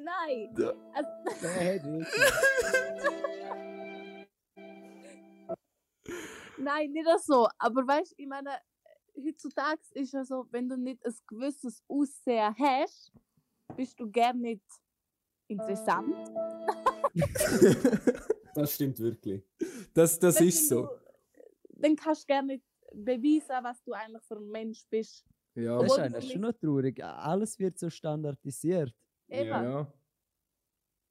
Nein! 0.05 0.55
Also, 0.95 1.11
nein, 6.59 6.93
nicht 6.93 7.09
so. 7.25 7.49
Aber 7.59 7.87
weißt 7.87 8.13
du, 8.13 8.15
ich 8.23 8.29
meine, 8.29 8.51
heutzutage 9.17 9.81
ist 9.93 10.13
ja 10.13 10.25
so, 10.25 10.47
wenn 10.51 10.69
du 10.69 10.77
nicht 10.77 11.05
ein 11.05 11.15
gewisses 11.27 11.83
Aussehen 11.89 12.55
hast, 12.59 13.13
bist 13.77 13.99
du 14.01 14.09
gern 14.11 14.41
nicht 14.41 14.65
interessant. 15.49 16.15
Das 18.59 18.75
stimmt 18.75 18.99
wirklich. 19.01 19.43
Das, 19.95 20.19
das 20.19 20.41
Wenn 20.41 20.49
ist 20.49 20.71
du- 20.71 20.75
so. 20.83 20.89
Dann 21.81 21.95
kannst 21.97 22.23
du 22.23 22.27
gerne 22.27 22.47
nicht 22.55 22.65
beweisen, 22.93 23.63
was 23.63 23.83
du 23.85 23.93
eigentlich 23.93 24.23
für 24.25 24.37
ein 24.37 24.49
Mensch 24.49 24.85
bist. 24.91 25.25
Ja. 25.55 25.79
Das 25.81 25.93
ist 25.93 25.99
eigentlich 25.99 26.27
du 26.27 26.33
schon 26.33 26.41
noch 26.43 26.53
traurig. 26.53 27.03
Alles 27.03 27.59
wird 27.59 27.79
so 27.79 27.89
standardisiert. 27.91 28.93
Eben. 29.29 29.49
ja. 29.49 29.93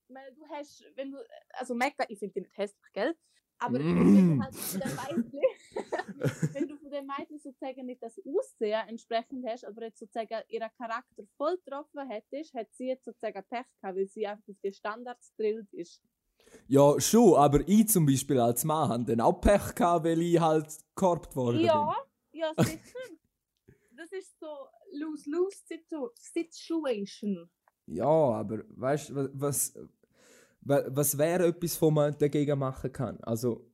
Ich 0.09 0.13
meine, 0.13 0.31
du 0.33 0.47
hast, 0.49 0.83
wenn 0.95 1.11
du, 1.11 1.17
also 1.53 1.75
Mecca, 1.75 2.05
ich 2.07 2.17
finde 2.19 2.33
die 2.35 2.41
nicht 2.41 2.57
hässlich, 2.57 2.91
gell? 2.93 3.13
Aber 3.59 3.79
Mm. 3.79 3.79
wenn 4.39 4.39
du 4.39 4.43
halt 4.43 4.55
von 4.55 4.79
den 4.79 5.31
Mädchen, 5.31 5.41
wenn 6.53 6.67
du 6.67 6.77
von 6.77 6.91
den 6.91 7.07
Mädchen 7.07 7.39
sozusagen 7.39 7.85
nicht 7.85 8.01
das 8.03 8.19
Aussehen 8.25 8.87
entsprechend 8.87 9.45
hast, 9.47 9.65
aber 9.65 9.83
jetzt 9.83 9.99
sozusagen 9.99 10.43
ihren 10.47 10.69
Charakter 10.77 11.23
voll 11.37 11.57
getroffen 11.57 12.07
hättest, 12.09 12.53
hat 12.53 12.67
sie 12.73 12.87
jetzt 12.89 13.05
sozusagen 13.05 13.43
Pech 13.49 13.65
gehabt, 13.81 13.97
weil 13.97 14.07
sie 14.07 14.27
einfach 14.27 14.47
auf 14.47 14.55
die 14.63 14.71
Standards 14.73 15.33
drillt 15.35 15.71
ist. 15.73 16.01
Ja, 16.67 16.99
schon, 16.99 17.35
aber 17.35 17.67
ich 17.67 17.87
zum 17.87 18.05
Beispiel 18.05 18.39
als 18.39 18.63
Mann 18.63 18.89
habe 18.89 19.05
dann 19.05 19.21
auch 19.21 19.39
Pech 19.39 19.73
gehabt, 19.75 20.05
weil 20.05 20.21
ich 20.21 20.39
halt 20.39 20.67
gekorbt 20.95 21.35
worden 21.35 21.61
Ja, 21.61 21.95
ja, 22.31 22.53
sicher. 22.57 22.99
Das 23.95 24.11
ist 24.11 24.39
so 24.39 24.47
lose-lose 24.93 25.57
situ 25.65 26.09
Situation. 26.15 26.83
bin. 26.83 27.49
Ja, 27.95 28.05
aber 28.05 28.63
weißt 28.69 29.09
du, 29.09 29.15
was, 29.33 29.73
was, 30.61 30.85
was 30.95 31.17
wäre 31.17 31.47
etwas, 31.47 31.81
was 31.81 31.91
man 31.91 32.17
dagegen 32.17 32.59
machen 32.59 32.91
kann? 32.91 33.17
Also, 33.21 33.71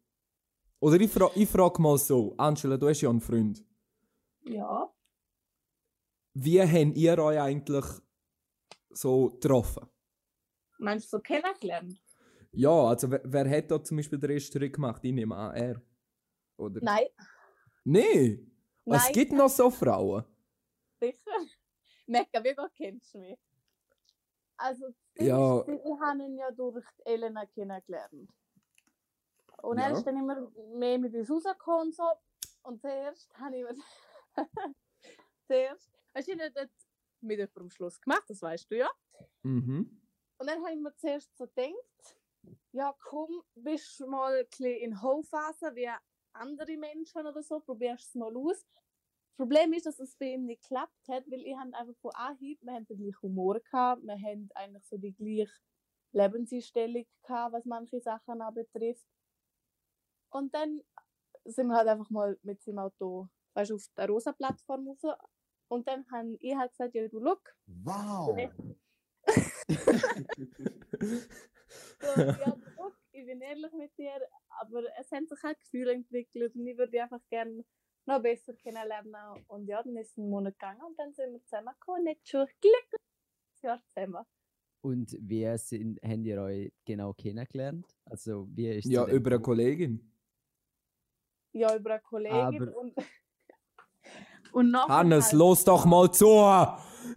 oder 0.79 0.99
ich, 0.99 1.09
fra 1.11 1.31
ich 1.35 1.49
frage 1.49 1.81
mal 1.81 1.97
so, 1.97 2.35
Angela, 2.37 2.77
du 2.77 2.89
hast 2.89 3.01
ja 3.01 3.09
einen 3.09 3.21
Freund. 3.21 3.63
Ja. 4.45 4.93
Wie 6.35 6.61
habt 6.61 6.97
ihr 6.97 7.17
euch 7.19 7.39
eigentlich 7.39 7.85
so 8.89 9.29
getroffen? 9.29 9.87
Meinst 10.77 11.11
du 11.11 11.17
so 11.17 11.21
kennengelernt? 11.21 12.02
Ja, 12.55 12.69
also 12.87 13.09
wer, 13.09 13.21
wer 13.23 13.49
hat 13.49 13.71
da 13.71 13.83
zum 13.83 13.97
Beispiel 13.97 14.19
den 14.19 14.39
Schritt 14.39 14.73
gemacht? 14.73 15.03
Ich 15.03 15.11
nehme 15.11 15.35
an, 15.35 15.55
er. 15.55 15.81
Oder? 16.57 16.79
Nein. 16.83 17.07
Nee. 17.83 18.45
Es 18.85 19.03
Nein. 19.03 19.13
gibt 19.13 19.31
noch 19.31 19.49
so 19.49 19.71
Frauen. 19.71 20.23
Sicher? 20.99 21.17
Mecca, 22.07 22.43
wie 22.43 22.53
gut 22.53 22.71
kennst 22.75 23.13
du 23.15 23.19
mich? 23.19 23.39
Also, 24.57 24.93
Ja. 25.17 25.61
ist, 25.61 25.69
ich 25.83 25.99
habe 25.99 26.23
ihn 26.23 26.37
ja 26.37 26.51
durch 26.51 26.85
Elena 27.05 27.45
kennengelernt. 27.47 28.29
Und 29.63 29.77
Ja. 29.79 29.85
er 29.87 29.93
ist 29.93 30.03
dann 30.05 30.17
immer 30.17 30.51
mehr 30.75 30.99
mit 30.99 31.15
uns 31.15 31.31
rausgekommen 31.31 31.87
und 31.87 31.95
so. 31.95 32.03
Und 32.63 32.79
zuerst 32.81 33.33
habe 33.39 33.57
ich 33.57 33.63
mir. 33.63 33.75
zuerst. 35.47 35.91
Hast 36.13 36.27
du 36.27 36.35
nicht 36.35 36.53
mit 37.21 37.39
jemandem 37.39 37.69
Schluss 37.71 37.99
gemacht, 37.99 38.23
das 38.27 38.41
weißt 38.41 38.69
du 38.69 38.77
ja. 38.77 38.89
Mhm. 39.41 40.01
Und 40.37 40.47
dann 40.47 40.59
habe 40.63 40.73
ich 40.73 40.79
mir 40.79 40.95
zuerst 40.97 41.35
so 41.35 41.47
gedacht, 41.47 41.73
ja 42.71 42.95
komm, 43.01 43.41
bist 43.55 43.99
mal 44.01 44.39
ein 44.39 44.47
bisschen 44.47 44.77
in 44.77 45.01
Hochphase 45.01 45.75
wie 45.75 45.89
andere 46.33 46.77
Menschen 46.77 47.25
oder 47.25 47.43
so, 47.43 47.59
probierst 47.59 48.09
es 48.09 48.15
mal 48.15 48.35
aus. 48.35 48.65
Das 48.65 49.37
Problem 49.37 49.73
ist, 49.73 49.85
dass 49.85 49.99
es 49.99 50.15
bei 50.15 50.33
ihm 50.33 50.45
nicht 50.45 50.61
geklappt 50.61 51.07
hat, 51.09 51.29
weil 51.29 51.41
ich 51.41 51.55
einfach 51.55 51.95
von 52.01 52.11
Anhieb, 52.13 52.59
wir 52.61 52.73
haben 52.73 52.85
den 52.85 52.97
gleichen 52.97 53.21
Humor 53.21 53.59
gehabt, 53.59 54.03
wir 54.03 54.19
haben 54.19 54.49
eigentlich 54.53 54.85
so 54.85 54.97
die 54.97 55.13
gleiche 55.13 55.51
Lebenseinstellung 56.11 57.05
gehabt, 57.23 57.53
was 57.53 57.65
manche 57.65 57.99
Sachen 57.99 58.41
anbetrifft. 58.41 59.07
Und 60.29 60.53
dann 60.53 60.81
sind 61.45 61.67
wir 61.67 61.75
halt 61.75 61.87
einfach 61.87 62.09
mal 62.09 62.37
mit 62.43 62.61
seinem 62.61 62.79
Auto, 62.79 63.27
weißt 63.53 63.71
du, 63.71 63.75
auf 63.75 63.85
der 63.97 64.07
Rosa-Plattform 64.07 64.87
raus. 64.87 65.17
Und 65.67 65.87
dann 65.87 66.05
habe 66.11 66.37
ich 66.39 66.55
halt 66.55 66.71
gesagt, 66.71 66.95
ja 66.95 67.07
du, 67.07 67.19
look, 67.19 67.55
Wow. 67.65 68.37
So, 72.03 72.21
ja, 72.21 72.57
guck, 72.75 72.93
ich 73.11 73.25
bin 73.25 73.41
ehrlich 73.41 73.71
mit 73.73 73.97
dir, 73.97 74.11
aber 74.59 74.83
es 74.99 75.11
haben 75.11 75.25
sich 75.27 75.41
halt 75.41 75.59
Gefühle 75.59 75.93
entwickelt 75.93 76.53
und 76.55 76.67
ich 76.67 76.77
würde 76.77 76.91
dich 76.91 77.01
einfach 77.01 77.21
gerne 77.29 77.63
noch 78.05 78.21
besser 78.21 78.53
kennenlernen. 78.53 79.15
Und 79.47 79.67
ja, 79.67 79.81
dann 79.81 79.95
ist 79.97 80.11
es 80.11 80.17
ein 80.17 80.29
Monat 80.29 80.53
gegangen 80.59 80.81
und 80.81 80.97
dann 80.99 81.13
sind 81.13 81.31
wir 81.33 81.43
zusammengekommen 81.43 82.01
und 82.01 82.07
jetzt 82.07 82.27
schon 82.27 82.45
glücklich 82.59 83.01
ein 83.61 83.67
Jahr 83.67 83.81
zusammen. 83.87 84.25
Und 84.81 85.15
wie 85.21 85.57
sind, 85.57 85.99
habt 86.03 86.25
ihr 86.25 86.41
euch 86.41 86.73
genau 86.83 87.13
kennengelernt? 87.13 87.87
Also, 88.05 88.47
wie 88.51 88.67
ist 88.69 88.85
Ja, 88.85 89.07
über 89.07 89.31
eine 89.31 89.39
Kollegin. 89.39 90.11
Ja, 91.53 91.73
über 91.75 91.91
eine 91.91 92.01
Kollegin 92.01 92.67
Aber- 92.67 92.77
und, 92.77 92.93
und 94.51 94.75
Hannes, 94.89 95.27
halt, 95.27 95.33
los 95.33 95.63
doch 95.63 95.85
mal 95.85 96.11
zu! 96.11 96.27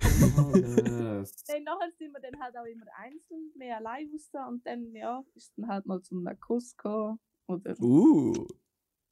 Yes. 1.16 1.44
Nein, 1.48 1.64
nachher 1.64 1.90
sind 1.98 2.12
wir 2.12 2.20
dann 2.20 2.40
halt 2.40 2.56
auch 2.56 2.64
immer 2.64 2.86
einzeln, 2.98 3.50
mehr 3.54 3.78
allein 3.78 4.08
raus 4.12 4.30
und 4.48 4.66
dann, 4.66 4.94
ja, 4.94 5.22
ist 5.34 5.52
dann 5.56 5.68
halt 5.68 5.86
mal 5.86 6.02
zum 6.02 6.26
Kuss 6.40 6.76
gekommen 6.76 7.18
oder 7.46 7.74
Uh. 7.80 8.46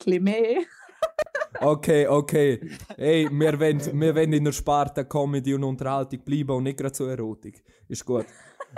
mehr. 0.06 0.62
Okay, 1.60 2.08
okay. 2.08 2.68
Hey, 2.96 3.28
wir 3.30 3.60
wollen, 3.60 4.00
wir 4.00 4.14
wollen 4.16 4.32
in 4.32 4.44
der 4.44 4.50
Sparte 4.50 5.04
Comedy 5.04 5.54
und 5.54 5.62
Unterhaltung 5.62 6.18
bleiben 6.24 6.50
und 6.50 6.64
nicht 6.64 6.78
gerade 6.78 6.94
so 6.94 7.06
Erotik. 7.06 7.62
Ist 7.86 8.04
gut. 8.04 8.26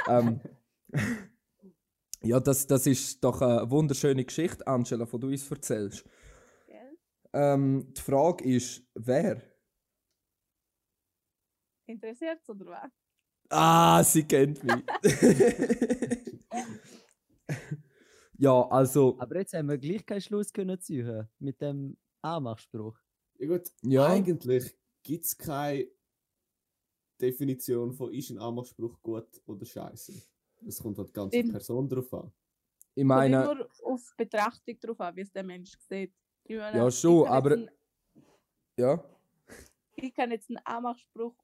ähm, 0.06 0.40
ja, 2.22 2.38
das, 2.38 2.66
das 2.66 2.86
ist 2.86 3.25
doch 3.25 3.40
eine 3.40 3.70
wunderschöne 3.70 4.22
Geschichte, 4.26 4.66
Angela, 4.66 5.06
die 5.06 5.18
du 5.18 5.26
uns 5.26 5.50
erzählst. 5.50 6.04
Ähm, 7.32 7.92
die 7.94 8.00
Frage 8.00 8.44
ist, 8.44 8.82
wer? 8.94 9.42
Interessiert 11.87 12.40
oder 12.49 12.66
was? 12.66 12.90
Ah, 13.49 14.02
sie 14.02 14.25
kennt 14.25 14.62
mich. 14.64 14.85
ja, 18.38 18.69
also, 18.69 19.16
Aber 19.19 19.37
jetzt 19.38 19.55
haben 19.55 19.69
wir 19.69 19.78
gleich 19.78 20.05
keinen 20.05 20.21
Schluss 20.21 20.52
können 20.52 20.78
ziehen 20.81 21.28
mit 21.38 21.61
dem 21.61 21.97
Anmachspruch. 22.23 22.99
Ja 23.38 23.47
gut, 23.49 23.71
Ja. 23.83 24.07
eigentlich 24.07 24.76
gibt 25.02 25.25
es 25.25 25.37
keine 25.38 25.87
Definition 27.21 27.93
von 27.93 28.12
ist 28.12 28.31
ein 28.31 28.38
Anmachspruch 28.38 29.00
gut 29.00 29.28
oder 29.47 29.64
scheiße. 29.64 30.12
Es 30.66 30.83
kommt 30.83 30.99
halt 30.99 31.14
ganz 31.14 31.33
auf. 31.33 31.50
Person 31.52 31.88
drauf 31.88 32.12
an. 32.14 32.33
ich 32.95 33.02
Kommt 33.02 33.09
meine, 33.09 33.43
immer 33.45 33.66
auf 33.85 34.12
Betrachtung 34.16 34.78
drauf 34.81 35.00
an, 35.00 35.16
wie 35.16 35.21
es 35.21 35.33
der 35.33 35.45
Mensch 35.45 35.73
sieht. 35.88 36.12
Meine, 36.49 36.78
Ja, 36.78 36.90
schon, 36.90 37.26
aber- 37.28 37.52
einen- 37.52 37.71
ja. 38.76 39.02
Ich 39.95 40.12
kann 40.14 40.31
jetzt 40.31 40.50
einen 40.50 40.59
Anmachspruch 40.64 41.35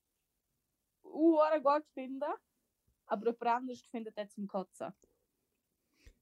uh, 1.12 1.38
gut 1.62 1.85
finden, 1.95 2.33
aber 3.07 3.26
jemand 3.26 3.47
anderes 3.47 3.83
findet 3.90 4.16
den 4.16 4.28
zum 4.31 4.47
Kotzen. 4.49 4.92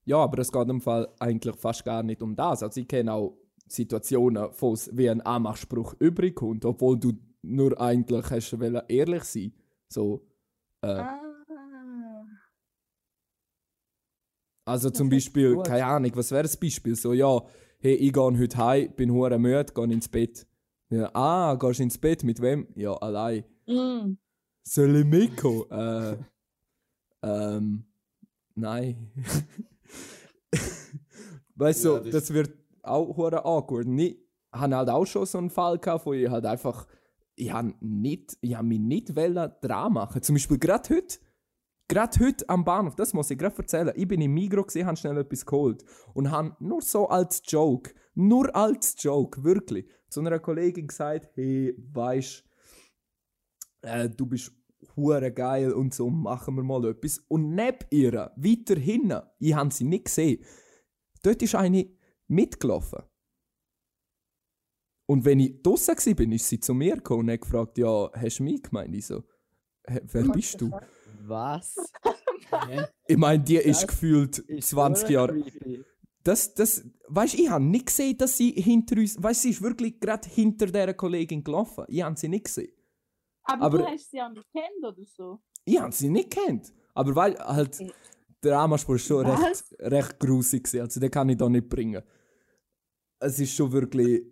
Ja, 0.04 0.18
aber 0.18 0.38
es 0.38 0.50
geht 0.50 0.68
im 0.68 0.80
Fall 0.80 1.08
eigentlich 1.18 1.56
fast 1.56 1.84
gar 1.84 2.02
nicht 2.02 2.22
um 2.22 2.34
das. 2.34 2.62
Also 2.62 2.80
ich 2.80 2.88
kenne 2.88 3.12
auch 3.12 3.36
Situationen, 3.66 4.48
wo 4.58 4.72
es 4.72 4.96
wie 4.96 5.08
ein 5.08 5.20
Anmachspruch 5.20 5.94
übrig 6.00 6.34
kommt, 6.34 6.64
obwohl 6.64 6.98
du 6.98 7.12
nur 7.42 7.80
eigentlich 7.80 8.30
hast 8.30 8.52
ehrlich 8.88 9.24
sein. 9.24 9.54
So, 9.88 10.26
äh, 10.82 10.88
Ah. 10.88 11.20
Also 14.70 14.90
zum 14.90 15.08
Beispiel, 15.08 15.54
gut. 15.54 15.66
keine 15.66 15.84
Ahnung, 15.84 16.12
was 16.14 16.30
wäre 16.30 16.44
das 16.44 16.56
Beispiel? 16.56 16.94
So, 16.94 17.12
ja, 17.12 17.42
hey, 17.80 17.94
ich 17.94 18.12
gehe 18.12 18.22
heute 18.22 18.56
heim, 18.56 18.92
bin 18.94 19.10
hure 19.10 19.36
müde, 19.36 19.72
gehe 19.74 19.92
ins 19.92 20.08
Bett. 20.08 20.46
Ja, 20.90 21.10
ah, 21.12 21.56
gehst 21.56 21.80
du 21.80 21.82
ins 21.84 21.98
Bett 21.98 22.22
mit 22.22 22.40
wem? 22.40 22.68
Ja, 22.76 22.92
allein. 22.94 23.44
Mm. 23.66 24.16
Soll 24.62 24.96
ich 24.96 25.04
mitkommen? 25.04 25.64
äh, 25.70 26.16
ähm, 27.22 27.84
nein. 28.54 29.10
weißt 31.54 31.84
du, 31.84 31.88
Ja, 31.88 31.98
so, 31.98 32.04
das- 32.04 32.12
das 32.12 32.32
wird 32.34 32.52
auch 32.82 33.16
hure 33.16 33.44
awkward. 33.44 33.86
Ich 33.98 34.16
habe 34.52 34.76
halt 34.76 34.88
auch 34.88 35.04
schon 35.06 35.26
so 35.26 35.38
einen 35.38 35.50
Fall 35.50 35.78
gehabt, 35.78 36.06
wo 36.06 36.12
ich 36.12 36.28
halt 36.28 36.46
einfach, 36.46 36.86
ich 37.36 37.52
habe 37.52 37.74
nicht, 37.80 38.36
ich 38.40 38.54
habe 38.54 38.66
mich 38.66 38.80
nicht 38.80 39.14
wollen 39.16 39.52
dran 39.60 39.92
machen. 39.92 40.22
Zum 40.22 40.34
Beispiel 40.34 40.58
gerade 40.58 40.94
heute, 40.94 41.18
gerade 41.88 42.18
heute 42.24 42.48
am 42.48 42.64
Bahnhof, 42.64 42.96
das 42.96 43.12
muss 43.12 43.30
ich 43.30 43.38
gerade 43.38 43.56
erzählen. 43.58 43.92
Ich 43.96 44.08
bin 44.08 44.20
im 44.20 44.32
Migros 44.32 44.66
gesehen, 44.68 44.86
habe 44.86 44.96
schnell 44.96 45.18
etwas 45.18 45.44
geholt 45.46 45.84
und 46.14 46.30
habe 46.30 46.56
nur 46.60 46.82
so 46.82 47.08
als 47.08 47.42
Joke, 47.46 47.92
nur 48.14 48.54
als 48.56 48.94
Joke, 49.02 49.44
wirklich, 49.44 49.86
zu 50.08 50.20
einer 50.20 50.38
Kollegin 50.38 50.88
gesagt, 50.88 51.28
hey, 51.34 51.74
weißt, 51.92 52.44
äh, 53.82 54.08
du 54.08 54.26
bist 54.26 54.52
hure 54.96 55.32
geil 55.32 55.72
und 55.72 55.94
so, 55.94 56.08
machen 56.10 56.56
wir 56.56 56.62
mal 56.62 56.84
etwas. 56.86 57.18
Und 57.28 57.54
neben 57.54 57.78
ihr, 57.90 58.32
weiter 58.36 58.76
hinten, 58.78 59.20
ich 59.38 59.54
habe 59.54 59.70
sie 59.72 59.84
nicht 59.84 60.06
gesehen, 60.06 60.44
dort 61.22 61.42
ist 61.42 61.54
eine 61.54 61.86
mitgelaufen. 62.28 63.02
Und 65.06 65.24
wenn 65.24 65.40
ich 65.40 65.60
draußen 65.62 65.96
war, 65.96 66.14
bin, 66.14 66.32
ist 66.32 66.48
sie 66.48 66.60
zu 66.60 66.72
mir 66.72 66.96
gekommen 66.96 67.20
und 67.20 67.30
hat 67.32 67.40
gefragt, 67.40 67.78
ja, 67.78 68.10
hast 68.12 68.38
du 68.38 68.44
mich 68.44 68.62
gemeint? 68.62 68.94
Ich 68.94 69.06
so, 69.06 69.24
«Hä, 69.86 70.00
wer 70.04 70.22
bist 70.24 70.60
du? 70.60 70.70
Was? 71.26 71.76
Ich 73.06 73.16
meine, 73.16 73.42
die 73.44 73.56
ist 73.56 73.82
Das 73.82 73.88
gefühlt 73.88 74.38
Ist 74.38 74.70
20 74.70 75.04
hure 75.04 75.12
Jahre. 75.12 75.40
creepy. 75.40 75.84
Das, 76.24 76.52
das, 76.54 76.84
weißt 77.06 77.34
ich 77.34 77.48
habe 77.48 77.64
nicht 77.64 77.86
gesehen, 77.86 78.18
dass 78.18 78.36
sie 78.36 78.50
hinter 78.50 78.96
uns, 78.96 79.22
weißt 79.22 79.42
sie 79.42 79.50
ist 79.50 79.62
wirklich 79.62 80.00
gerade 80.00 80.28
hinter 80.28 80.66
dieser 80.66 80.94
Kollegin 80.94 81.44
gelaufen. 81.44 81.84
Ich 81.88 82.02
habe 82.02 82.18
sie 82.18 82.28
nicht 82.28 82.46
gesehen. 82.46 82.72
Aber, 83.44 83.64
Aber- 83.66 83.78
du 83.78 83.86
hast 83.86 84.10
sie 84.10 84.20
auch 84.20 84.30
nicht 84.30 84.46
kennt 84.52 84.84
oder 84.84 85.04
so. 85.06 85.40
Ich 85.64 85.78
habe 85.78 85.92
sie 85.92 86.08
nicht 86.08 86.30
kennt. 86.30 86.72
Aber 86.94 87.14
weil 87.14 87.38
halt 87.38 87.78
der 88.42 88.58
Amaspur 88.58 88.96
ist 88.96 89.06
schon 89.06 89.26
recht, 89.26 89.42
Was? 89.42 89.74
recht 89.80 90.18
grusig 90.18 90.64
gewesen. 90.64 90.80
Also 90.82 91.00
den 91.00 91.10
kann 91.10 91.28
ich 91.28 91.36
da 91.36 91.48
nicht 91.48 91.68
bringen. 91.68 92.02
Es 93.18 93.38
ist 93.38 93.54
schon 93.54 93.70
wirklich 93.72 94.24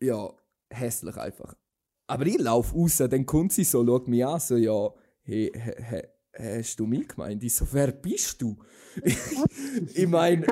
ja 0.00 0.32
hässlich 0.70 1.16
einfach. 1.16 1.54
Aber 2.06 2.26
ich 2.26 2.38
laufe 2.38 2.74
raus, 2.74 2.96
dann 2.98 3.26
kommt 3.26 3.52
sie 3.52 3.64
so, 3.64 3.84
schaut 3.84 4.08
mich 4.08 4.24
an, 4.24 4.40
so 4.40 4.56
ja, 4.56 4.90
hey, 5.22 5.50
he, 5.54 5.72
he, 5.82 6.58
hast 6.58 6.78
du 6.78 6.86
mich 6.86 7.08
gemeint? 7.08 7.42
Ich 7.42 7.54
so, 7.54 7.66
wer 7.72 7.90
bist 7.92 8.40
du? 8.40 8.56
ich 9.94 10.06
meine, 10.06 10.46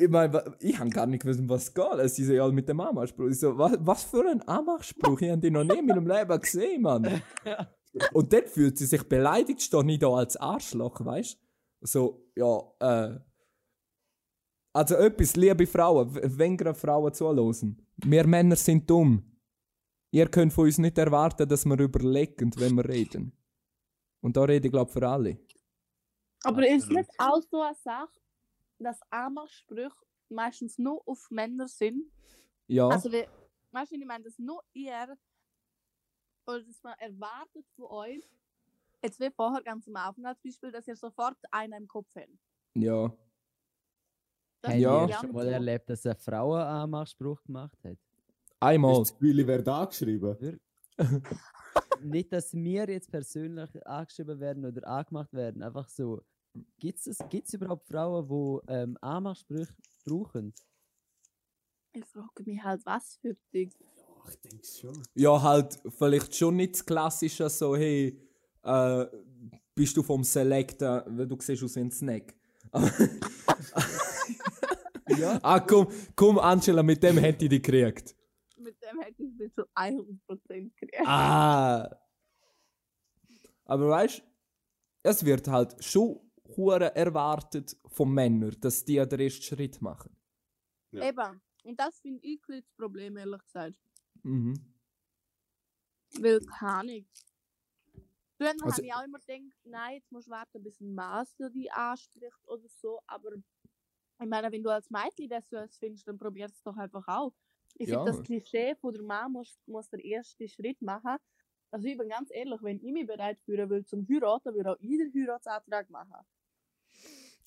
ich 0.00 0.08
meine, 0.08 0.56
ich 0.60 0.78
habe 0.78 0.90
gar 0.90 1.06
nicht 1.06 1.22
gewusst, 1.22 1.40
um 1.40 1.48
was 1.48 1.64
es 1.64 1.74
geht. 1.74 2.10
Sie 2.10 2.24
so, 2.24 2.32
ja, 2.32 2.48
mit 2.48 2.68
dem 2.68 2.78
Amachspruch. 2.78 3.26
Ich 3.26 3.40
so, 3.40 3.58
was, 3.58 3.76
was 3.80 4.04
für 4.04 4.30
ein 4.30 4.46
Amachspruch? 4.46 5.20
Ich 5.20 5.28
habe 5.28 5.40
den 5.40 5.54
noch 5.54 5.64
nie 5.64 5.80
in 5.80 5.86
meinem 5.86 6.06
Leben 6.06 6.40
gesehen, 6.40 6.82
Mann. 6.82 7.20
Und 8.12 8.32
dann 8.32 8.46
fühlt 8.46 8.78
sie 8.78 8.86
sich 8.86 9.02
beleidigt, 9.02 9.60
stehe 9.60 9.90
ich 9.90 9.98
da 9.98 10.08
als 10.08 10.36
Arschloch, 10.36 11.04
weißt 11.04 11.34
du? 11.34 11.86
So, 11.86 12.30
ja, 12.36 12.60
äh. 12.78 13.18
Also 14.72 14.94
etwas, 14.94 15.34
liebe 15.34 15.66
Frauen, 15.66 16.16
wenn 16.38 16.56
gerade 16.56 16.78
Frauen 16.78 17.12
zuhören. 17.12 17.82
Wir 17.96 18.24
Männer 18.24 18.54
sind 18.54 18.88
dumm. 18.88 19.24
Ihr 20.12 20.28
könnt 20.28 20.52
von 20.52 20.66
uns 20.66 20.78
nicht 20.78 20.96
erwarten, 20.96 21.48
dass 21.48 21.64
wir 21.64 21.78
überlegen, 21.80 22.52
wenn 22.56 22.74
wir 22.74 22.88
reden. 22.88 23.32
Und 24.20 24.36
da 24.36 24.44
rede 24.44 24.68
ich, 24.68 24.72
glaube 24.72 24.92
für 24.92 25.08
alle. 25.08 25.38
Aber 26.44 26.64
ist 26.64 26.84
Absolut. 26.84 26.98
nicht 26.98 27.10
auch 27.18 27.42
so 27.50 27.62
eine 27.62 27.74
Sache, 27.74 28.20
dass 28.84 29.00
Amachsprüche 29.10 29.96
meistens 30.28 30.78
nur 30.78 31.02
auf 31.06 31.30
Männer 31.30 31.68
sind? 31.68 32.10
Ja, 32.66 32.88
Also, 32.88 33.10
wie, 33.12 33.26
weißt 33.72 33.92
du, 33.92 33.96
ich 33.96 34.04
meine, 34.06 34.24
dass 34.24 34.38
nur 34.38 34.62
ihr 34.72 35.16
oder 36.46 36.62
dass 36.62 36.82
man 36.82 36.94
erwartet 36.98 37.66
von 37.76 37.86
euch, 37.86 38.28
jetzt 39.02 39.20
wie 39.20 39.30
vorher 39.30 39.62
ganz 39.62 39.86
am 39.86 39.96
Anfang 39.96 40.26
als 40.26 40.40
Beispiel, 40.40 40.72
dass 40.72 40.88
ihr 40.88 40.96
sofort 40.96 41.36
einen 41.50 41.82
im 41.82 41.88
Kopf 41.88 42.14
habt. 42.16 42.28
ja. 42.74 43.12
Das 44.60 44.72
Habt 44.72 44.80
Ja. 44.80 45.08
schon 45.12 45.26
nicht 45.28 45.32
mal 45.34 45.46
erlebt, 45.48 45.88
dass 45.88 46.04
eine 46.04 46.16
Frau 46.16 46.54
einen 46.54 46.66
Anmachspruch 46.66 47.42
gemacht 47.44 47.78
hat? 47.84 47.96
Einmal. 48.58 49.02
Ist 49.02 49.20
Willi 49.20 49.46
wer 49.46 49.66
angeschrieben? 49.68 50.58
Nicht, 52.02 52.32
dass 52.32 52.52
wir 52.54 52.88
jetzt 52.88 53.10
persönlich 53.10 53.86
angeschrieben 53.86 54.40
werden 54.40 54.64
oder 54.64 54.86
angemacht 54.86 55.32
werden, 55.32 55.62
einfach 55.62 55.88
so. 55.88 56.22
Gibt 56.78 57.06
es 57.06 57.18
gibt's 57.28 57.54
überhaupt 57.54 57.86
Frauen, 57.86 58.28
die 58.28 58.72
ähm, 58.72 58.98
Anmachsprüche 59.00 59.74
brauchen? 60.04 60.54
Ich 61.92 62.04
frage 62.04 62.44
mich 62.44 62.62
halt, 62.62 62.84
was 62.84 63.18
für 63.20 63.36
dich. 63.52 63.74
Ja, 63.96 64.30
ich 64.30 64.40
denke 64.40 64.66
schon. 64.66 65.02
Ja, 65.14 65.42
halt, 65.42 65.80
vielleicht 65.88 66.34
schon 66.34 66.56
nicht 66.56 66.74
das 66.74 66.86
Klassische, 66.86 67.48
so, 67.48 67.76
hey, 67.76 68.20
äh, 68.62 69.06
bist 69.74 69.96
du 69.96 70.02
vom 70.02 70.24
Selector, 70.24 71.04
weil 71.08 71.26
du 71.26 71.36
siehst 71.40 71.62
aus 71.62 71.76
wie 71.76 71.80
ein 71.80 71.90
Snack. 71.90 72.34
Ja. 75.16 75.40
ah, 75.42 75.58
komm, 75.60 75.88
komm, 76.14 76.38
Angela, 76.38 76.82
mit 76.82 77.02
dem 77.02 77.16
hätte 77.16 77.46
ich 77.46 77.50
dich 77.50 77.62
gekriegt. 77.62 78.14
Mit 78.58 78.76
dem 78.82 79.00
hätte 79.00 79.22
ich 79.22 79.32
mich 79.38 79.52
zu 79.54 79.62
100% 79.74 80.06
gekriegt. 80.46 81.06
Ah. 81.06 81.88
Aber 83.64 83.88
weißt 83.88 84.22
es 85.02 85.24
wird 85.24 85.48
halt 85.48 85.82
schon 85.82 86.20
hure 86.56 86.94
erwartet 86.96 87.76
von 87.86 88.12
Männern, 88.12 88.56
dass 88.60 88.84
die 88.84 88.96
den 89.06 89.20
ersten 89.20 89.42
Schritt 89.42 89.80
machen. 89.82 90.16
Ja. 90.90 91.08
Eben. 91.08 91.42
Und 91.64 91.78
das 91.78 92.00
finde 92.00 92.20
ich 92.26 92.40
ein 92.48 92.60
das 92.60 92.72
Problem, 92.76 93.16
ehrlich 93.16 93.42
gesagt. 93.44 93.78
Mhm. 94.22 94.54
Weil, 96.20 96.40
keine 96.40 96.72
Ahnung. 96.72 97.06
Früher 98.36 98.50
Also- 98.62 98.66
habe 98.76 98.86
ich 98.86 98.94
auch 98.94 99.04
immer 99.04 99.18
gedacht, 99.18 99.56
nein, 99.64 99.94
jetzt 99.96 100.10
musst 100.12 100.28
du 100.28 100.30
warten, 100.30 100.62
bis 100.62 100.80
ein 100.80 100.94
Master 100.94 101.50
dich 101.50 101.70
anspricht 101.72 102.46
oder 102.46 102.68
so. 102.68 103.00
Aber 103.06 103.34
ich 103.34 104.26
meine, 104.26 104.50
wenn 104.50 104.62
du 104.62 104.70
als 104.70 104.88
Mädchen 104.90 105.28
das 105.28 105.48
so 105.50 105.56
etwas 105.56 105.78
findest, 105.78 106.06
dann 106.08 106.18
probier 106.18 106.46
es 106.46 106.62
doch 106.62 106.76
einfach 106.76 107.06
auch. 107.08 107.34
Ich 107.74 107.88
Ja. 107.88 107.96
finde, 108.04 108.12
das 108.18 108.22
Klischee 108.26 108.74
von 108.76 108.94
der 108.94 109.02
Mann 109.02 109.32
muss, 109.32 109.58
muss 109.66 109.88
der 109.90 110.02
erste 110.04 110.48
Schritt 110.48 110.80
machen. 110.80 111.16
Also 111.70 111.86
ich 111.86 111.98
bin 111.98 112.08
ganz 112.08 112.30
ehrlich, 112.32 112.62
wenn 112.62 112.76
ich 112.82 112.92
mich 112.92 113.06
bereit 113.06 113.38
fühlen 113.40 113.68
will 113.68 113.84
zum 113.84 114.06
Heiraten, 114.08 114.54
würde 114.54 114.72
auch 114.72 114.78
ich 114.80 114.96
den 114.98 115.12
Heiratsantrag 115.12 115.90
machen. 115.90 116.24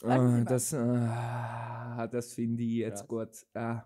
Ah, 0.04 0.44
das 0.44 0.74
ah, 0.74 2.08
das 2.08 2.34
finde 2.34 2.64
ich 2.64 2.78
jetzt 2.78 3.08
Krass. 3.08 3.08
gut. 3.08 3.46
Ah. 3.56 3.84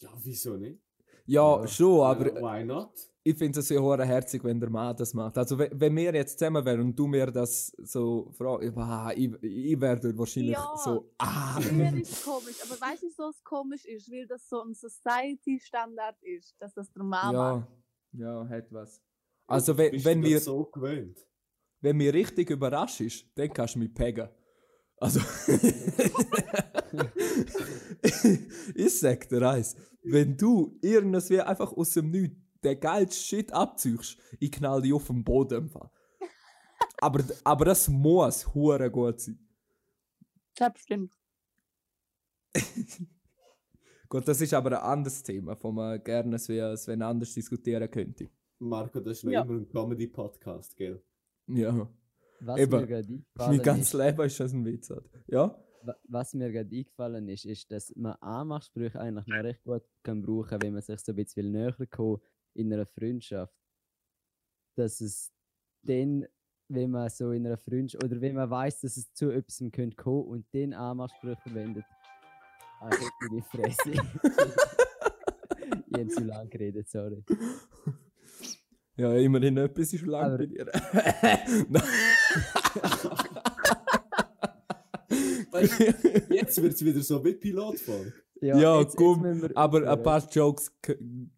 Ja, 0.00 0.10
wieso 0.22 0.56
nicht? 0.56 0.80
Ja, 1.26 1.60
Ja. 1.60 1.66
schon, 1.68 2.02
aber 2.04 2.34
Ja, 2.34 2.40
why 2.42 2.64
not? 2.64 2.90
ich 3.22 3.38
finde 3.38 3.60
es 3.60 3.68
ja 3.70 3.80
hure 3.80 4.04
herzig, 4.04 4.44
wenn 4.44 4.60
der 4.60 4.68
Mann 4.68 4.94
das 4.96 5.14
macht. 5.14 5.38
Also 5.38 5.56
wenn, 5.58 5.70
wenn 5.80 5.96
wir 5.96 6.12
jetzt 6.14 6.38
zusammen 6.38 6.62
wären 6.64 6.80
und 6.82 6.98
du 6.98 7.06
mir 7.06 7.30
das 7.30 7.68
so 7.82 8.30
fragst, 8.36 8.76
ah, 8.76 9.10
ich, 9.16 9.32
ich 9.42 9.80
wäre 9.80 10.18
wahrscheinlich 10.18 10.52
Ja. 10.52 10.74
so, 10.76 11.10
ah. 11.18 11.58
Mich 11.58 12.02
ist 12.02 12.12
es 12.12 12.24
komisch, 12.24 12.56
aber 12.62 12.78
weißt 12.80 13.02
du, 13.02 13.06
wieso 13.06 13.28
es 13.30 13.42
komisch 13.42 13.84
ist? 13.86 14.10
Weil 14.10 14.26
das 14.26 14.46
so 14.46 14.60
ein 14.62 14.74
Society-Standard 14.74 16.22
ist, 16.22 16.54
dass 16.60 16.74
das 16.74 16.92
der 16.92 17.02
Mann 17.02 17.34
macht. 17.34 17.68
Ja, 18.12 18.42
ja, 18.42 18.48
hat 18.48 18.70
was. 18.72 19.00
Also 19.46 19.76
wenn, 19.78 19.90
Bist 19.92 20.04
wenn, 20.04 20.20
du 20.20 20.28
wir, 20.28 20.40
so 20.40 20.64
gewöhnt? 20.66 21.18
wenn 21.80 21.96
mir 21.96 22.12
richtig 22.12 22.50
überrascht 22.50 23.00
ist, 23.00 23.26
dann 23.34 23.50
kannst 23.52 23.74
du 23.76 23.78
mich 23.78 23.94
peggen. 23.94 24.28
Also 25.04 25.20
ich 28.74 28.98
sag 28.98 29.28
dir 29.28 29.50
eins, 29.50 29.76
wenn 30.02 30.34
du 30.34 30.78
irgendwie 30.80 31.42
einfach 31.42 31.70
aus 31.72 31.90
dem 31.90 32.10
Nichts 32.10 32.38
den 32.62 32.80
geilsten 32.80 33.22
Shit 33.22 33.52
abziehst, 33.52 34.16
ich 34.40 34.50
knall 34.50 34.80
dich 34.80 34.94
auf 34.94 35.08
den 35.08 35.22
Boden. 35.22 35.70
Aber, 37.02 37.22
aber 37.44 37.64
das 37.66 37.86
muss 37.86 38.54
hure 38.54 38.90
gut 38.90 39.20
sein. 39.20 39.38
Das 40.56 40.72
stimmt. 40.78 41.12
Gut, 44.08 44.26
das 44.26 44.40
ist 44.40 44.54
aber 44.54 44.70
ein 44.82 44.90
anderes 44.90 45.22
Thema, 45.22 45.54
wo 45.62 45.70
man 45.70 46.02
gerne 46.02 46.38
Sven, 46.38 47.02
anders 47.02 47.34
diskutieren 47.34 47.90
könnte. 47.90 48.30
Marco, 48.58 49.00
das 49.00 49.18
ist 49.18 49.24
noch 49.24 49.32
Ja. 49.32 49.42
immer 49.42 49.52
ein 49.56 49.68
Comedy-Podcast, 49.68 50.74
gell? 50.78 51.04
Was 52.40 52.58
Ja, 52.60 52.66
mir 52.66 52.76
Eben. 52.78 52.86
gerade 52.88 53.08
mein 53.08 53.24
eingefallen 53.50 53.62
ganzes 53.62 53.94
ist, 53.94 54.00
Leben 54.00 54.20
ist 54.26 54.40
das 54.40 54.52
ein 54.52 54.64
Witz. 54.64 54.90
halt. 54.90 55.04
Ja? 55.26 55.56
wa- 55.82 55.96
was 56.08 56.34
mir 56.34 56.50
gerade 56.50 56.74
eingefallen 56.76 57.28
ist, 57.28 57.44
ist, 57.44 57.70
dass 57.70 57.92
man 57.96 58.12
Anmachsprüche 58.20 58.98
eigentlich 59.00 59.26
noch 59.26 59.44
recht 59.44 59.62
gut 59.64 59.82
kann 60.02 60.22
brauchen, 60.22 60.60
wenn 60.62 60.72
man 60.72 60.82
sich 60.82 60.98
so 61.00 61.12
ein 61.12 61.16
bisschen 61.16 61.52
näher 61.52 61.74
kommt 61.90 62.22
in 62.54 62.72
einer 62.72 62.86
Freundschaft. 62.86 63.54
Dass 64.76 65.00
es 65.00 65.30
dann, 65.82 66.26
wenn 66.68 66.90
man 66.90 67.08
so 67.10 67.30
in 67.32 67.46
einer 67.46 67.58
Freundschaft, 67.58 68.02
oder 68.02 68.20
wenn 68.20 68.34
man 68.34 68.48
weiß, 68.50 68.80
dass 68.80 68.96
es 68.96 69.12
zu 69.12 69.30
etwas 69.30 69.62
könnte 69.72 69.96
kommen 69.96 70.24
und 70.24 70.52
den 70.54 70.72
Anmachsprüche 70.74 71.40
verwendet. 71.42 71.84
Ah, 72.80 72.90
ich 72.90 73.00
hab 73.00 73.12
die 73.30 73.42
Fresse. 73.42 73.90
ich 73.92 74.00
habe 75.98 76.08
zu 76.08 76.24
lange 76.24 76.48
geredet, 76.48 76.88
sorry. 76.88 77.22
Ja, 78.96 79.14
immerhin 79.16 79.56
etwas 79.58 79.92
ist 79.92 80.06
lang 80.06 80.24
Aber- 80.24 80.38
bei 80.38 80.46
dir. 80.46 80.66
Jetzt 86.30 86.60
wird 86.62 86.74
es 86.74 86.84
wieder 86.84 87.00
so 87.02 87.24
wie 87.24 87.34
Pilotfolge. 87.34 88.12
Ja, 88.40 88.56
jetzt- 88.78 88.84
jetzt 88.88 88.96
komm, 88.96 89.22
müssen 89.22 89.42
wir 89.42 89.56
Aber 89.56 89.88
ein 89.90 90.02
paar 90.02 90.26
Jokes 90.30 90.72
können 90.82 91.32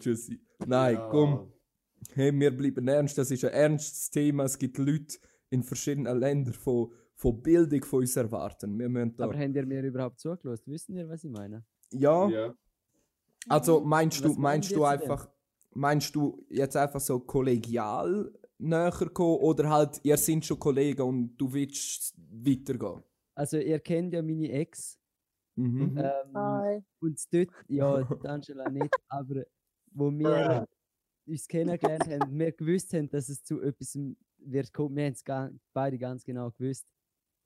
schon 0.00 0.16
sein. 0.16 0.40
Nein, 0.66 0.94
Ja. 0.96 1.08
komm. 1.10 1.52
Hey, 2.12 2.32
wir 2.38 2.54
bleiben 2.56 2.86
ernst. 2.88 3.16
Das 3.16 3.30
ist 3.30 3.44
ein 3.44 3.52
ernstes 3.52 4.10
Thema. 4.10 4.44
Es 4.44 4.58
gibt 4.58 4.76
Leute 4.78 5.16
in 5.50 5.62
verschiedenen 5.62 6.18
Ländern, 6.18 6.52
von, 6.54 6.92
von 7.14 7.40
Bildung 7.42 7.82
von 7.84 8.00
uns 8.00 8.16
erwarten. 8.16 8.78
Wir 8.78 8.88
müssen 8.88 9.16
da. 9.16 9.24
Aber 9.24 9.38
habt 9.38 9.54
ihr 9.56 9.66
mir 9.66 9.82
überhaupt 9.82 10.20
zugelassen? 10.20 10.70
Wissen 10.72 10.94
ihr, 10.96 11.08
was 11.08 11.24
ich 11.24 11.30
meine? 11.30 11.64
ja, 11.90 12.28
Ja. 12.28 12.54
also 13.48 13.80
meinst 13.80 14.24
du, 14.24 14.30
Was 14.30 14.36
meinst 14.36 14.70
du 14.72 14.80
jetzt 14.84 15.02
denn? 15.02 15.10
einfach, 15.10 15.28
meinst 15.74 16.14
du 16.14 16.44
jetzt 16.50 16.76
einfach 16.76 17.00
so 17.00 17.20
kollegial 17.20 18.32
näher 18.58 18.90
kommen 19.12 19.38
oder 19.40 19.68
halt, 19.70 20.00
ihr 20.02 20.16
seid 20.16 20.44
schon 20.44 20.58
Kollegen 20.58 21.02
und 21.02 21.36
du 21.36 21.52
willst 21.52 22.14
weitergehen? 22.16 23.02
Also, 23.34 23.58
ihr 23.58 23.80
kennt 23.80 24.12
ja 24.14 24.22
meine 24.22 24.50
Ex. 24.50 24.98
Mhm. 25.56 25.96
Ähm, 25.98 26.34
Hi. 26.34 26.82
Und 27.00 27.20
dort, 27.32 27.48
ja, 27.68 27.94
Angela 28.24 28.68
nicht, 28.70 28.94
aber 29.08 29.44
wo 29.92 30.10
wir 30.10 30.66
uns 31.26 31.46
kennengelernt 31.48 32.06
haben, 32.08 32.38
wir 32.38 32.52
gewusst 32.52 32.92
haben, 32.92 33.08
dass 33.08 33.28
es 33.28 33.42
zu 33.42 33.60
etwas 33.60 33.98
wird 34.38 34.72
kommen, 34.72 34.96
wir 34.96 35.04
haben 35.06 35.12
es 35.12 35.24
ga- 35.24 35.50
beide 35.72 35.96
ganz 35.98 36.24
genau 36.24 36.50
gewusst. 36.50 36.86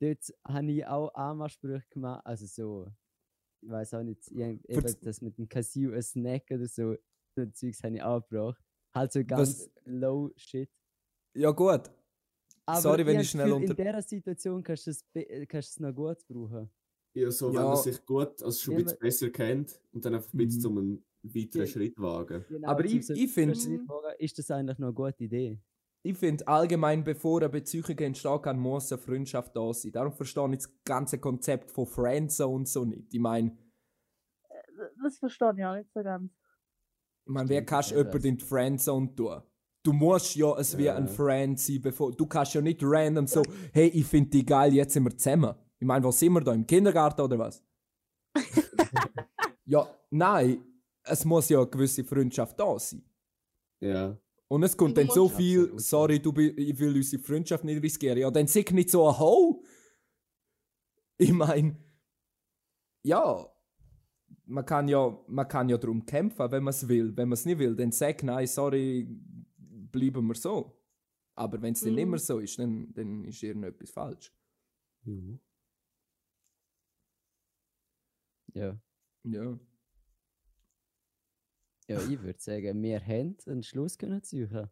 Dort 0.01 0.33
habe 0.47 0.71
ich 0.73 0.87
auch 0.87 1.13
Anmachsprüche 1.15 1.85
gemacht, 1.91 2.25
also 2.25 2.47
so, 2.47 2.87
ich 3.63 3.69
weiß 3.71 3.95
auch 3.95 4.03
nicht, 4.03 4.31
irgend- 4.31 4.65
eben 4.69 4.97
das 5.03 5.21
mit 5.21 5.37
dem 5.39 5.49
Casio, 5.49 5.93
ein 5.93 6.03
Snack 6.03 6.45
oder 6.51 6.67
so, 6.67 6.95
so 7.35 7.43
ein 7.43 7.53
Zeugs 7.55 7.83
habe 7.83 7.97
ich 7.97 8.03
auch 8.03 8.21
gebracht. 8.29 8.63
Halt 8.95 9.13
so 9.13 9.25
ganz 9.25 9.69
low 9.85 10.31
shit. 10.37 10.71
Ja, 11.35 11.51
gut. 11.51 11.83
Aber 12.67 12.81
Sorry, 12.81 13.07
wenn 13.07 13.21
ich 13.21 13.31
schnell 13.31 13.47
Gefühl, 13.49 13.63
unter- 13.71 13.79
In 13.79 13.87
dieser 13.87 14.03
Situation 14.03 14.63
kannst 14.63 14.87
du 14.87 14.91
es 14.91 15.05
äh, 15.15 15.47
kannst 15.47 15.71
du 15.71 15.73
es 15.73 15.81
noch 15.89 15.95
gut 15.95 16.19
brauchen. 16.29 16.71
Ja, 17.15 17.31
so, 17.31 17.49
wenn 17.49 17.55
Ja. 17.55 17.69
man 17.69 17.77
sich 17.77 18.05
gut, 18.05 18.43
also 18.43 18.51
schon 18.53 18.77
ein 18.77 18.85
bisschen 18.85 18.99
besser 18.99 19.31
kennt 19.31 19.81
und 19.93 20.05
dann 20.05 20.15
einfach 20.15 20.33
ein 20.35 20.37
bisschen 20.39 20.59
Mhm. 20.59 20.63
zum 20.63 20.79
einen 20.79 21.05
weiteren 21.23 21.61
Ja. 21.63 21.67
Schritt 21.67 21.99
wagen. 21.99 22.45
Genau, 22.49 22.69
Aber 22.69 22.85
ich- 22.85 23.09
ich 23.11 23.33
find- 23.33 23.57
Schritt 23.57 23.89
wagen, 23.89 24.15
Ist 24.19 24.39
das 24.39 24.51
eigentlich 24.51 24.79
noch 24.79 24.89
eine 24.89 24.95
gute 24.95 25.25
Idee? 25.25 25.59
Ich 26.03 26.17
finde 26.17 26.47
allgemein, 26.47 27.03
bevor 27.05 27.41
eine 27.41 27.49
Beziehung 27.49 27.89
entstehen 27.99 28.41
kann, 28.43 28.59
muss 28.59 28.93
eine 28.93 29.01
Freundschaft 29.01 29.57
da 29.57 29.73
sein. 29.73 29.93
Darum 29.93 30.13
verstehe 30.13 30.49
ich 30.51 30.59
das 30.59 30.85
ganze 30.85 31.19
Konzept 31.19 31.71
von 31.71 31.87
Friendzone 31.87 32.55
und 32.55 32.69
so 32.69 32.85
nicht. 32.85 33.13
Ich 33.13 33.21
meine, 33.21 33.57
Das 35.03 35.19
verstehe 35.19 35.55
ich 35.57 35.65
auch 35.65 35.75
nicht 35.75 35.91
so 35.93 36.03
ganz. 36.03 36.31
ich 37.25 37.33
mein, 37.33 37.49
wer 37.49 37.65
kannst 37.65 37.91
jemanden 37.91 38.25
in 38.27 38.37
die 38.37 38.45
Friendzone 38.45 39.15
tun? 39.15 39.43
Du 39.89 39.95
musst 39.95 40.37
ja 40.37 40.55
es 40.59 40.77
wie 40.77 40.91
ein 40.91 41.09
Friend 41.09 41.59
sein, 41.59 41.81
bevor. 41.81 42.13
Du 42.13 42.27
kannst 42.27 42.53
ja 42.53 42.61
nicht 42.61 42.81
random 42.83 43.27
so, 43.27 43.43
hey, 43.73 43.87
ich 43.89 44.05
finde 44.05 44.29
die 44.29 44.45
geil, 44.45 44.75
jetzt 44.75 44.93
sind 44.93 45.05
wir 45.05 45.17
zusammen. 45.17 45.55
Ich 45.79 45.87
meine, 45.87 46.05
wo 46.05 46.11
sind 46.11 46.35
wir 46.35 46.43
da? 46.43 46.53
Im 46.53 46.67
Kindergarten 46.67 47.23
oder 47.23 47.39
was? 47.39 47.65
ja, 49.65 49.89
nein, 50.11 50.63
es 51.05 51.25
muss 51.25 51.49
ja 51.49 51.61
eine 51.61 51.69
gewisse 51.69 52.05
Freundschaft 52.05 52.61
da 52.61 52.79
sein. 52.79 53.03
Ja. 53.81 54.15
Und 54.49 54.63
es 54.63 54.77
kommt 54.77 54.99
dann 54.99 55.09
so 55.09 55.27
viel, 55.27 55.73
sorry, 55.79 56.21
du, 56.21 56.39
ich 56.39 56.79
will 56.79 56.95
unsere 56.95 57.23
Freundschaft 57.23 57.65
nicht 57.65 57.83
riskieren. 57.83 58.19
Ja, 58.19 58.31
dann 58.31 58.47
sag 58.47 58.71
nicht 58.73 58.91
so 58.91 59.09
ein 59.09 59.19
Ho. 59.19 59.65
Ich 61.17 61.33
meine, 61.33 61.79
ja, 63.05 63.51
man 64.45 64.67
kann 64.67 64.87
ja, 64.87 65.19
man 65.29 65.49
kann 65.49 65.71
ja 65.71 65.79
darum 65.79 66.05
kämpfen, 66.05 66.51
wenn 66.51 66.63
man 66.63 66.73
es 66.73 66.87
will. 66.89 67.17
Wenn 67.17 67.31
man 67.31 67.35
es 67.39 67.47
nicht 67.47 67.59
will, 67.59 67.75
dann 67.75 67.91
sag 67.91 68.23
nein, 68.23 68.47
sorry, 68.47 69.09
bleiben 69.91 70.27
wir 70.27 70.35
so. 70.35 70.75
Aber 71.35 71.61
wenn 71.63 71.73
es 71.73 71.81
dann 71.81 71.91
Mhm. 71.91 71.97
nicht 71.97 72.07
mehr 72.09 72.19
so 72.19 72.39
ist, 72.41 72.59
dann, 72.59 72.93
dann 72.95 73.25
ist 73.25 73.43
irgendetwas 73.43 73.91
falsch. 73.91 74.33
ja. 75.05 75.39
Ja. 78.55 78.81
Ja. 79.25 79.59
Ja, 81.89 82.01
ich 82.09 82.21
würde 82.23 82.39
sagen, 82.41 82.83
wir 82.83 83.01
haben 83.01 83.37
einen 83.47 83.63
Schluss 83.63 83.97
können 83.97 84.23
suchen. 84.23 84.69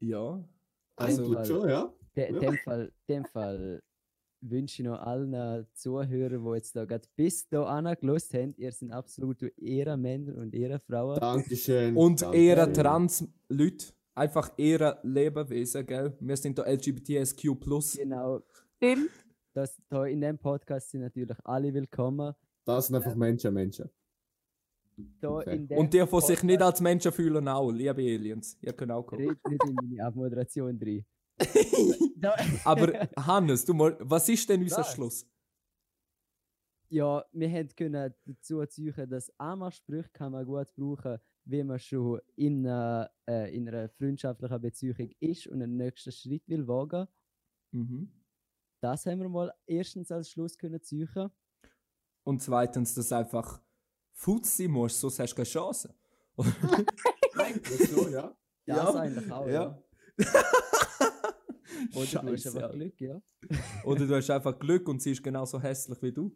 Ja. 0.00 0.48
Also, 0.96 1.22
Also, 1.22 1.34
tut 1.34 1.46
schon, 1.46 1.68
ja. 1.68 1.92
De, 2.16 2.32
Ja. 2.32 2.38
dem 2.40 2.56
Fall, 2.58 2.92
dem 3.08 3.24
Fall 3.26 3.82
wünsche 4.40 4.82
ich 4.82 4.86
noch 4.88 4.98
allen 5.00 5.66
Zuhörern, 5.74 6.44
die 6.44 6.50
jetzt 6.56 6.76
da 6.76 6.84
gerade 6.84 7.06
bis 7.16 7.48
da 7.48 7.64
angelost 7.64 8.32
haben, 8.34 8.54
ihr 8.56 8.70
seid 8.72 8.90
absolut 8.92 9.42
Ehrenmänner 9.58 10.36
und 10.36 10.54
Ehrenfrauen. 10.54 11.18
Dankeschön. 11.20 11.96
und 11.96 12.22
Dankeschön. 12.22 12.74
Trans-Leute, 12.74 13.92
einfach 14.16 14.52
eher 14.56 14.98
Lebewesen, 15.02 15.86
gell? 15.86 16.16
Wir 16.20 16.36
sind 16.36 16.58
da 16.58 16.64
LGBTSQ+. 16.64 17.42
Genau, 17.96 18.40
Stimmt. 18.76 19.10
das, 19.52 19.80
da 19.88 20.04
in 20.06 20.20
dem 20.20 20.38
Podcast 20.38 20.90
sind 20.90 21.02
natürlich 21.02 21.36
alle 21.44 21.72
willkommen. 21.72 22.34
Das 22.64 22.86
sind 22.86 22.96
einfach 22.96 23.14
Menschen, 23.14 23.54
Menschen. 23.54 23.88
Da 25.20 25.28
Okay. 25.28 25.56
in 25.56 25.68
dem 25.68 25.78
Und 25.78 25.92
die, 25.92 26.02
die 26.04 26.20
sich 26.22 26.42
nicht 26.42 26.62
als 26.62 26.80
Menschen 26.80 27.12
fühlen, 27.12 27.46
auch, 27.48 27.70
liebe 27.70 27.90
Aliens. 28.00 28.56
Ihr 28.62 28.72
könnt 28.72 28.92
auch 28.92 29.02
kommen. 29.06 29.28
Red 29.28 29.38
nicht 29.48 29.64
in 29.64 29.74
meine 29.74 30.04
Abmoderation 30.04 30.78
drin. 30.78 31.04
Aber 32.64 33.06
Hannes, 33.18 33.64
du 33.64 33.74
mal, 33.74 33.94
was 34.00 34.26
ist 34.30 34.48
denn 34.48 34.62
unser 34.62 34.78
Was? 34.78 34.92
Schluss? 34.94 35.26
Ja, 36.88 37.24
wir 37.32 37.50
haben 37.50 37.68
können 37.76 38.14
dazu 38.24 38.64
ziehen, 38.66 39.08
dass 39.08 39.32
Anmachsprüche 39.38 40.10
kann 40.12 40.32
man 40.32 40.46
gut 40.46 40.74
brauchen, 40.74 41.18
wenn 41.44 41.66
man 41.66 41.78
schon 41.78 42.20
in 42.34 42.66
einer, 42.66 43.10
äh, 43.28 43.54
in 43.56 43.68
einer 43.68 43.88
freundschaftlichen 43.88 44.60
Beziehung 44.60 45.10
ist 45.20 45.46
und 45.46 45.62
einen 45.62 45.76
nächsten 45.76 46.12
Schritt 46.12 46.46
will 46.48 46.66
wagen. 46.66 47.06
Mhm. 47.72 48.10
Das 48.80 49.06
haben 49.06 49.20
wir 49.20 49.28
mal 49.28 49.52
erstens 49.66 50.10
als 50.10 50.30
Schluss 50.30 50.56
können 50.56 50.82
ziehen. 50.82 51.30
Und 52.24 52.42
zweitens, 52.42 52.94
dass 52.94 53.08
du 53.08 53.16
einfach 53.16 53.62
Fuß 54.12 54.56
sein 54.56 54.70
musst, 54.70 55.00
sonst 55.00 55.18
hast 55.18 55.32
du 55.32 55.36
keine 55.36 55.46
Chance. 55.46 55.94
Eigentlich 57.36 57.90
so, 57.90 58.08
ja. 58.08 58.36
Das 58.66 58.76
Ja, 58.76 58.94
eigentlich 58.94 59.32
auch, 59.32 59.46
ja. 59.46 59.52
ja. 59.52 59.82
Oder 61.94 62.22
du 62.22 62.32
hast 62.32 62.46
einfach 62.46 62.62
Alter. 62.62 62.68
Glück, 62.70 63.00
ja. 63.00 63.22
Oder 63.84 64.06
du 64.06 64.16
hast 64.16 64.30
einfach 64.30 64.58
Glück 64.58 64.88
und 64.88 65.00
sie 65.00 65.12
ist 65.12 65.22
genauso 65.22 65.60
hässlich 65.60 66.00
wie 66.02 66.12
du. 66.12 66.34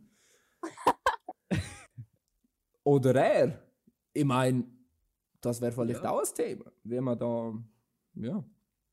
Oder 2.85 3.14
er. 3.14 3.62
Ich 4.12 4.25
meine, 4.25 4.64
das 5.40 5.61
wäre 5.61 5.73
vielleicht 5.73 6.03
Ja. 6.03 6.11
auch 6.11 6.21
ein 6.21 6.35
Thema. 6.35 6.64
Wie 6.85 7.01
man 7.01 7.19
da. 7.19 7.55
Ja. 8.14 8.45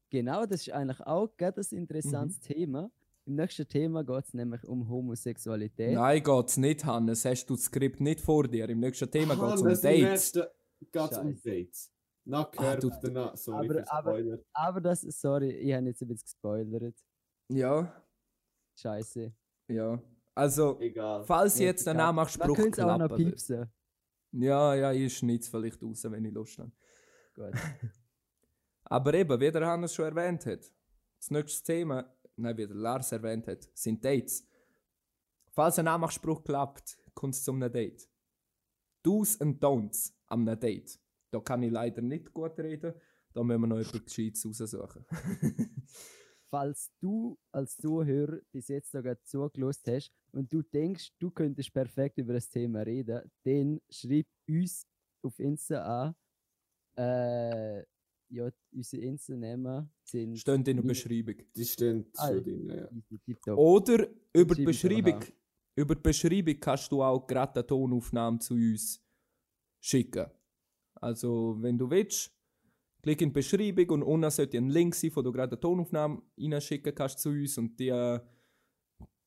Genau, 0.10 0.46
das 0.46 0.62
ist 0.62 0.72
eigentlich 0.72 1.02
auch 1.06 1.28
gerade 1.36 1.60
ein 1.62 1.78
interessantes 1.78 2.38
Mhm. 2.40 2.54
Thema. 2.54 2.92
Im 3.26 3.36
nächsten 3.36 3.68
Thema 3.68 4.04
geht 4.06 4.24
es 4.26 4.34
nämlich 4.34 4.64
um 4.66 4.88
Homosexualität. 4.88 5.96
Nein, 5.96 6.24
geht's 6.24 6.56
nicht, 6.58 6.86
Hannes. 6.86 7.26
Hast 7.26 7.46
du 7.50 7.56
das 7.56 7.66
Skript 7.66 8.00
nicht 8.00 8.22
vor 8.22 8.48
dir? 8.48 8.70
Im 8.70 8.80
nächsten 8.80 9.12
Thema 9.12 9.36
geht 9.36 9.56
es 9.56 9.62
um 9.62 9.68
Dates. 9.68 9.84
nächsten 9.84 10.44
geht's 10.92 11.18
um. 11.18 11.42
Dates. 11.44 11.92
Na, 12.24 12.42
Ah, 12.42 12.52
gehört 12.52 12.84
du- 12.84 12.92
danach. 13.02 13.36
Sorry 13.38 13.80
Aber- 13.84 13.92
aber-. 13.92 14.40
Aber 14.54 14.82
das, 14.82 15.02
sorry, 15.02 15.50
ich 15.52 15.74
habe 15.74 15.88
jetzt 15.88 16.02
ein 16.02 16.08
bisschen 16.08 16.24
gespoilert. 16.26 16.96
Ja, 17.50 18.02
Scheiße. 18.76 19.34
ja. 19.70 20.02
Also, 20.36 20.80
Egal. 20.80 21.24
falls 21.24 21.58
jetzt 21.60 21.88
ein 21.88 21.96
egal. 21.96 22.08
Nachmachspruch 22.08 22.48
Man 22.48 22.56
könnte 22.56 22.82
es 22.82 22.88
auch 22.88 22.98
noch 22.98 23.08
klappen 23.08 23.26
piepsen. 23.26 23.72
Ja, 24.32 24.76
ja, 24.76 24.92
ich 24.92 25.18
schneid's 25.18 25.48
vielleicht 25.48 25.82
raus, 25.82 26.04
wenn 26.04 26.26
ich 26.26 26.34
Lust 26.34 26.60
habe. 26.60 26.72
Gut. 27.34 27.54
Aber 28.84 29.14
eben, 29.14 29.40
wie 29.40 29.52
der 29.52 29.66
Hannes 29.66 29.94
schon 29.94 30.06
erwähnt 30.06 30.46
hat, 30.46 30.72
das 31.18 31.32
nächste 31.32 31.64
Thema, 31.64 32.14
nein, 32.36 32.58
wie 32.58 32.68
der 32.68 32.76
Lars 32.76 33.12
erwähnt 33.12 33.48
hat, 33.48 33.68
sind 33.74 34.04
Dates. 34.04 34.48
Falls 35.52 35.80
ein 35.80 35.86
Nachmachspruch 35.86 36.44
klappt, 36.44 36.98
kommt 37.14 37.34
es 37.34 37.44
zu 37.44 37.52
einem 37.52 37.72
Date. 37.72 38.08
Do's 39.04 39.36
und 39.38 39.64
Don'ts 39.64 40.14
am 40.28 40.48
einem 40.48 40.60
Date. 40.60 41.00
Da 41.32 41.40
kann 41.40 41.64
ich 41.64 41.72
leider 41.72 42.02
nicht 42.02 42.34
gut 42.34 42.58
reden, 42.60 42.94
da 43.34 43.44
müssen 43.44 43.62
wir 43.62 43.68
noch 43.68 43.80
etwas 43.80 44.04
Gescheites 44.04 44.46
raussuchen. 44.46 45.06
Falls 46.50 46.90
du 47.02 47.38
als 47.52 47.76
Zuhörer 47.78 48.40
bis 48.52 48.70
jetzt 48.70 48.92
sogar 48.92 49.22
zugelost 49.24 49.86
hast 49.88 50.12
und 50.32 50.52
du 50.52 50.62
denkst, 50.62 51.10
du 51.20 51.30
könntest 51.30 51.74
perfekt 51.74 52.18
über 52.18 52.34
das 52.34 52.50
Thema 52.50 52.82
reden, 52.84 53.30
dann 53.44 53.82
schreib 53.90 54.28
uns 54.48 54.86
auf 55.24 55.38
Insta 55.40 55.84
an. 55.84 56.16
Äh, 56.98 57.84
ja, 58.30 58.50
unsere 58.72 59.04
Insta-Namen 59.04 59.90
sind 60.04 60.38
Stehen 60.38 60.66
in 60.66 60.76
der 60.78 60.84
Beschreibung. 60.84 61.36
Die 61.56 61.66
stehen 61.66 62.06
Ah, 62.16 62.28
schon 62.28 62.44
drin, 62.44 62.70
ja. 62.70 63.54
Oder 63.56 64.08
über 64.34 64.56
die 64.56 64.62
Schreib 64.64 64.70
es 64.70 64.82
Beschreibung, 64.82 65.20
über 65.76 65.96
die 65.96 66.02
Beschreibung 66.02 66.60
kannst 66.60 66.92
du 66.92 67.04
auch 67.04 67.26
gerade 67.26 67.60
eine 67.60 67.68
Tonaufnahme 67.68 68.40
zu 68.40 68.54
uns 68.56 69.02
schicken. 69.82 70.28
Also, 70.96 71.58
wenn 71.60 71.78
du 71.78 71.90
willst, 71.90 72.37
klick 73.02 73.22
in 73.22 73.30
die 73.30 73.34
Beschreibung 73.34 73.90
und 73.90 74.04
unten 74.04 74.32
sollte 74.32 74.58
ein 74.58 74.70
Link 74.70 74.96
sein, 74.96 75.12
wo 75.14 75.22
du 75.22 75.32
gerade 75.32 75.54
eine 75.54 75.60
Tonaufnahme 75.60 76.22
reinschicken 76.38 76.94
kannst 76.94 77.20
zu 77.20 77.30
uns 77.30 77.58
und 77.58 77.80
die 77.80 77.92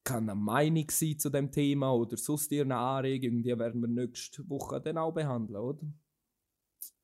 kann 0.04 0.28
eine 0.28 0.35
Meinung 0.35 0.88
sein 0.90 1.18
zu 1.18 1.30
dem 1.30 1.50
Thema 1.50 1.94
oder 1.94 2.16
sonst 2.16 2.50
dir 2.50 2.62
eine 2.62 2.76
Anregung, 2.76 3.42
die 3.42 3.59
werden 3.59 3.80
wir 3.80 3.88
nächste 3.88 4.48
Woche 4.48 4.80
dann 4.80 4.98
auch 4.98 5.12
behandeln, 5.12 5.61
oder? 5.61 5.80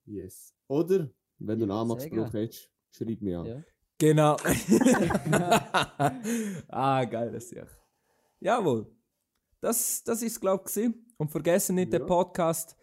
Yes. 0.06 0.54
Oder, 0.68 1.10
wenn 1.38 1.58
du 1.58 1.64
einen 1.64 1.72
Anmachspruch 1.72 2.32
hast, 2.32 2.70
schreib 2.90 3.20
mir 3.20 3.40
an. 3.40 3.46
Ja. 3.46 3.62
Genau. 3.98 4.36
ah, 6.68 7.04
geil, 7.04 7.32
das 7.32 7.44
ist 7.44 7.52
ja. 7.52 7.66
Jawohl. 8.40 8.86
Das, 9.60 10.02
das 10.04 10.22
ist 10.22 10.40
glaube 10.40 10.64
ich. 10.74 10.90
Und 11.16 11.30
vergessen 11.30 11.76
nicht, 11.76 11.92
Ja. 11.92 11.98
den 11.98 12.06
Podcast 12.06 12.76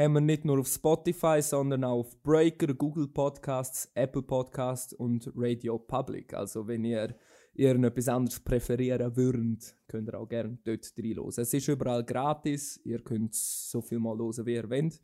haben 0.00 0.14
wir 0.14 0.20
nicht 0.20 0.44
nur 0.44 0.58
auf 0.58 0.68
Spotify, 0.68 1.42
sondern 1.42 1.84
auch 1.84 1.98
auf 1.98 2.22
Breaker, 2.22 2.72
Google 2.72 3.08
Podcasts, 3.08 3.90
Apple 3.94 4.22
Podcasts 4.22 4.94
und 4.94 5.30
Radio 5.36 5.78
Public. 5.78 6.32
Also 6.32 6.66
wenn 6.66 6.84
ihr 6.84 7.14
irgendetwas 7.54 8.08
anderes 8.08 8.40
präferieren 8.40 9.14
würdet, 9.14 9.76
könnt 9.88 10.08
ihr 10.08 10.18
auch 10.18 10.28
gerne 10.28 10.58
dort 10.64 10.90
reinhören. 10.96 11.28
Es 11.28 11.52
ist 11.52 11.68
überall 11.68 12.04
gratis, 12.04 12.80
ihr 12.84 13.00
könnt 13.00 13.34
so 13.34 13.82
viel 13.82 13.98
mal 13.98 14.16
hören, 14.16 14.46
wie 14.46 14.54
ihr 14.54 14.70
wollt. 14.70 15.02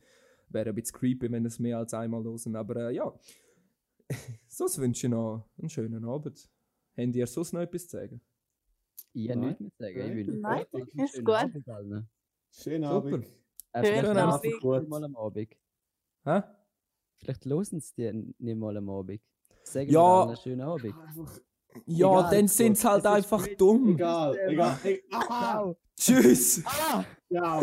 Wäre 0.48 0.70
ein 0.70 0.74
bisschen 0.74 0.98
creepy, 0.98 1.30
wenn 1.30 1.44
ihr 1.44 1.48
es 1.48 1.58
mehr 1.58 1.78
als 1.78 1.92
einmal 1.92 2.24
hören, 2.24 2.56
aber 2.56 2.88
äh, 2.88 2.94
ja. 2.94 3.12
sonst 4.48 4.78
wünsche 4.78 5.08
ich 5.08 5.10
noch 5.10 5.46
einen 5.58 5.68
schönen 5.68 6.04
Abend. 6.04 6.48
Habt 6.96 7.16
ihr 7.16 7.26
sonst 7.26 7.52
noch 7.52 7.60
etwas 7.60 7.88
zu 7.88 7.98
sagen? 7.98 8.20
Ich 9.12 9.28
habe 9.28 9.40
Nein. 9.40 9.48
nichts 9.48 9.60
mehr 9.60 9.70
zu 9.70 9.76
sagen. 9.78 9.98
Ich 9.98 10.06
Nein. 10.06 10.26
will 10.26 10.40
Nein, 10.40 11.04
ist 11.04 11.12
schönen 11.12 11.24
gut. 11.24 11.68
Abend. 11.68 12.08
Schönen 12.50 12.88
Super. 12.88 13.45
Äh, 13.76 13.84
vielleicht 13.84 14.06
hören 14.62 14.82
sie 14.82 14.88
mal 14.88 15.04
am 15.04 15.16
Abend. 15.16 15.48
Hä? 16.24 16.42
Vielleicht 17.18 17.44
hören 17.44 17.64
sie 17.64 17.94
die 17.96 18.34
nicht 18.38 18.58
mal 18.58 18.76
am 18.76 18.88
Abend. 18.90 19.20
Sagen 19.64 19.90
Ja. 19.90 20.24
einen 20.24 20.36
schönen 20.36 20.60
Abend. 20.62 20.94
Ja, 21.86 22.18
Egal, 22.20 22.30
dann 22.30 22.48
sind 22.48 22.78
sie 22.78 22.88
halt 22.88 23.04
einfach 23.06 23.46
dumm. 23.58 23.90
egal, 23.94 24.38
egal. 24.48 24.78
Ey, 24.82 25.02
ah. 25.12 25.74
Tschüss! 25.98 26.62
ciao. 27.30 27.62